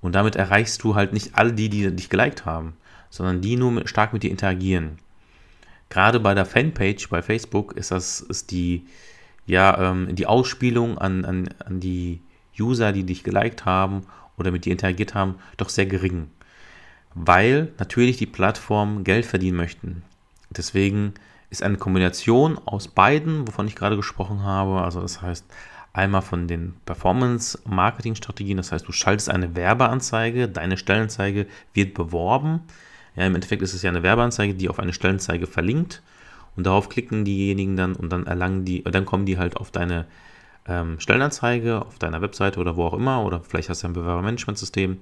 Und 0.00 0.14
damit 0.14 0.36
erreichst 0.36 0.82
du 0.82 0.94
halt 0.94 1.12
nicht 1.12 1.34
alle 1.34 1.52
die, 1.52 1.68
die 1.68 1.94
dich 1.94 2.08
geliked 2.08 2.46
haben, 2.46 2.76
sondern 3.10 3.40
die 3.40 3.56
nur 3.56 3.86
stark 3.86 4.12
mit 4.12 4.22
dir 4.22 4.30
interagieren. 4.30 4.98
Gerade 5.90 6.20
bei 6.20 6.34
der 6.34 6.46
Fanpage 6.46 7.08
bei 7.08 7.22
Facebook 7.22 7.72
ist 7.72 7.90
das 7.90 8.20
ist 8.20 8.50
die, 8.50 8.86
ja, 9.46 9.90
ähm, 9.90 10.14
die 10.14 10.26
Ausspielung 10.26 10.98
an, 10.98 11.24
an, 11.24 11.48
an 11.64 11.80
die 11.80 12.20
User, 12.58 12.92
die 12.92 13.04
dich 13.04 13.24
geliked 13.24 13.64
haben 13.64 14.02
oder 14.36 14.50
mit 14.50 14.64
dir 14.64 14.72
interagiert 14.72 15.14
haben, 15.14 15.36
doch 15.56 15.68
sehr 15.68 15.86
gering. 15.86 16.30
Weil 17.14 17.72
natürlich 17.78 18.16
die 18.18 18.26
Plattformen 18.26 19.04
Geld 19.04 19.26
verdienen 19.26 19.56
möchten. 19.56 20.02
Deswegen 20.50 21.14
ist 21.50 21.62
eine 21.62 21.78
Kombination 21.78 22.58
aus 22.64 22.88
beiden, 22.88 23.46
wovon 23.48 23.66
ich 23.66 23.74
gerade 23.74 23.96
gesprochen 23.96 24.42
habe. 24.42 24.82
Also 24.82 25.00
das 25.00 25.22
heißt 25.22 25.44
einmal 25.92 26.22
von 26.22 26.46
den 26.46 26.74
Performance-Marketing-Strategien, 26.84 28.56
das 28.56 28.72
heißt 28.72 28.86
du 28.86 28.92
schaltest 28.92 29.30
eine 29.30 29.56
Werbeanzeige, 29.56 30.48
deine 30.48 30.76
Stellenanzeige 30.76 31.46
wird 31.72 31.94
beworben. 31.94 32.60
Ja, 33.18 33.26
im 33.26 33.34
Endeffekt 33.34 33.62
ist 33.62 33.74
es 33.74 33.82
ja 33.82 33.90
eine 33.90 34.04
Werbeanzeige, 34.04 34.54
die 34.54 34.68
auf 34.68 34.78
eine 34.78 34.92
Stellenanzeige 34.92 35.48
verlinkt 35.48 36.02
und 36.56 36.64
darauf 36.64 36.88
klicken 36.88 37.24
diejenigen 37.24 37.76
dann 37.76 37.96
und 37.96 38.10
dann 38.10 38.26
erlangen 38.26 38.64
die, 38.64 38.84
dann 38.84 39.06
kommen 39.06 39.26
die 39.26 39.38
halt 39.38 39.56
auf 39.56 39.72
deine 39.72 40.06
ähm, 40.68 41.00
Stellenanzeige, 41.00 41.84
auf 41.84 41.98
deiner 41.98 42.22
Webseite 42.22 42.60
oder 42.60 42.76
wo 42.76 42.84
auch 42.84 42.94
immer 42.94 43.24
oder 43.24 43.40
vielleicht 43.40 43.70
hast 43.70 43.82
du 43.82 43.88
ein 43.88 43.92
Bewerbermanagementsystem. 43.92 44.98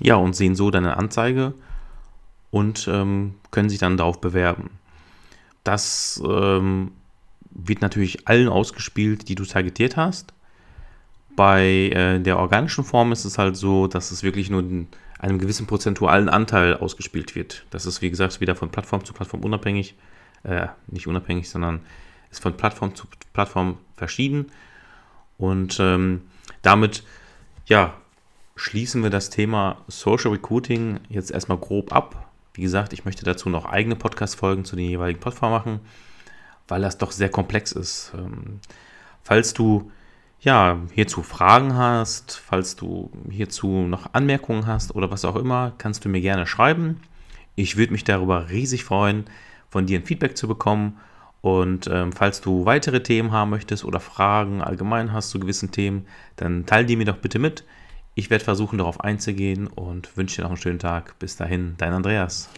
Ja, 0.00 0.14
und 0.14 0.34
sehen 0.34 0.54
so 0.54 0.70
deine 0.70 0.96
Anzeige 0.96 1.52
und 2.50 2.88
ähm, 2.90 3.34
können 3.50 3.68
sich 3.68 3.78
dann 3.78 3.98
darauf 3.98 4.18
bewerben. 4.18 4.70
Das 5.62 6.22
ähm, 6.26 6.92
wird 7.50 7.82
natürlich 7.82 8.26
allen 8.26 8.48
ausgespielt, 8.48 9.28
die 9.28 9.34
du 9.34 9.44
targetiert 9.44 9.98
hast. 9.98 10.32
Bei 11.34 11.66
äh, 11.66 12.18
der 12.18 12.38
organischen 12.38 12.82
Form 12.84 13.12
ist 13.12 13.26
es 13.26 13.36
halt 13.36 13.58
so, 13.58 13.88
dass 13.88 14.10
es 14.10 14.22
wirklich 14.22 14.48
nur 14.48 14.60
in 14.60 14.88
einem 15.18 15.38
gewissen 15.38 15.66
prozentualen 15.66 16.28
Anteil 16.28 16.74
ausgespielt 16.74 17.34
wird. 17.34 17.64
Das 17.70 17.86
ist, 17.86 18.02
wie 18.02 18.10
gesagt, 18.10 18.40
wieder 18.40 18.54
von 18.54 18.70
Plattform 18.70 19.04
zu 19.04 19.12
Plattform 19.12 19.42
unabhängig. 19.42 19.94
Äh, 20.42 20.68
nicht 20.86 21.06
unabhängig, 21.06 21.48
sondern 21.48 21.80
ist 22.30 22.42
von 22.42 22.56
Plattform 22.56 22.94
zu 22.94 23.06
Plattform 23.32 23.78
verschieden. 23.96 24.52
Und 25.38 25.78
ähm, 25.80 26.22
damit, 26.62 27.02
ja, 27.66 27.94
schließen 28.56 29.02
wir 29.02 29.10
das 29.10 29.30
Thema 29.30 29.82
Social 29.88 30.30
Recruiting 30.32 31.00
jetzt 31.08 31.30
erstmal 31.30 31.58
grob 31.58 31.92
ab. 31.92 32.30
Wie 32.54 32.62
gesagt, 32.62 32.92
ich 32.92 33.04
möchte 33.04 33.24
dazu 33.24 33.48
noch 33.48 33.66
eigene 33.66 33.96
Podcast-Folgen 33.96 34.64
zu 34.64 34.76
den 34.76 34.88
jeweiligen 34.88 35.20
Plattformen 35.20 35.54
machen, 35.54 35.80
weil 36.68 36.80
das 36.80 36.98
doch 36.98 37.10
sehr 37.10 37.28
komplex 37.28 37.72
ist. 37.72 38.12
Ähm, 38.16 38.60
falls 39.22 39.52
du 39.52 39.90
ja, 40.46 40.78
hierzu 40.94 41.24
Fragen 41.24 41.74
hast, 41.74 42.36
falls 42.36 42.76
du 42.76 43.10
hierzu 43.28 43.66
noch 43.66 44.14
Anmerkungen 44.14 44.68
hast 44.68 44.94
oder 44.94 45.10
was 45.10 45.24
auch 45.24 45.34
immer, 45.34 45.72
kannst 45.76 46.04
du 46.04 46.08
mir 46.08 46.20
gerne 46.20 46.46
schreiben. 46.46 47.00
Ich 47.56 47.76
würde 47.76 47.92
mich 47.92 48.04
darüber 48.04 48.48
riesig 48.48 48.84
freuen, 48.84 49.24
von 49.68 49.86
dir 49.86 49.98
ein 49.98 50.04
Feedback 50.04 50.36
zu 50.36 50.46
bekommen. 50.46 50.98
Und 51.40 51.88
ähm, 51.88 52.12
falls 52.12 52.40
du 52.40 52.64
weitere 52.64 53.02
Themen 53.02 53.32
haben 53.32 53.50
möchtest 53.50 53.84
oder 53.84 53.98
Fragen 53.98 54.62
allgemein 54.62 55.12
hast 55.12 55.30
zu 55.30 55.40
gewissen 55.40 55.72
Themen, 55.72 56.06
dann 56.36 56.64
teile 56.64 56.86
die 56.86 56.96
mir 56.96 57.06
doch 57.06 57.18
bitte 57.18 57.40
mit. 57.40 57.64
Ich 58.14 58.30
werde 58.30 58.44
versuchen, 58.44 58.78
darauf 58.78 59.00
einzugehen 59.00 59.66
und 59.66 60.16
wünsche 60.16 60.36
dir 60.36 60.42
noch 60.42 60.50
einen 60.50 60.58
schönen 60.58 60.78
Tag. 60.78 61.18
Bis 61.18 61.36
dahin, 61.36 61.74
dein 61.76 61.92
Andreas. 61.92 62.48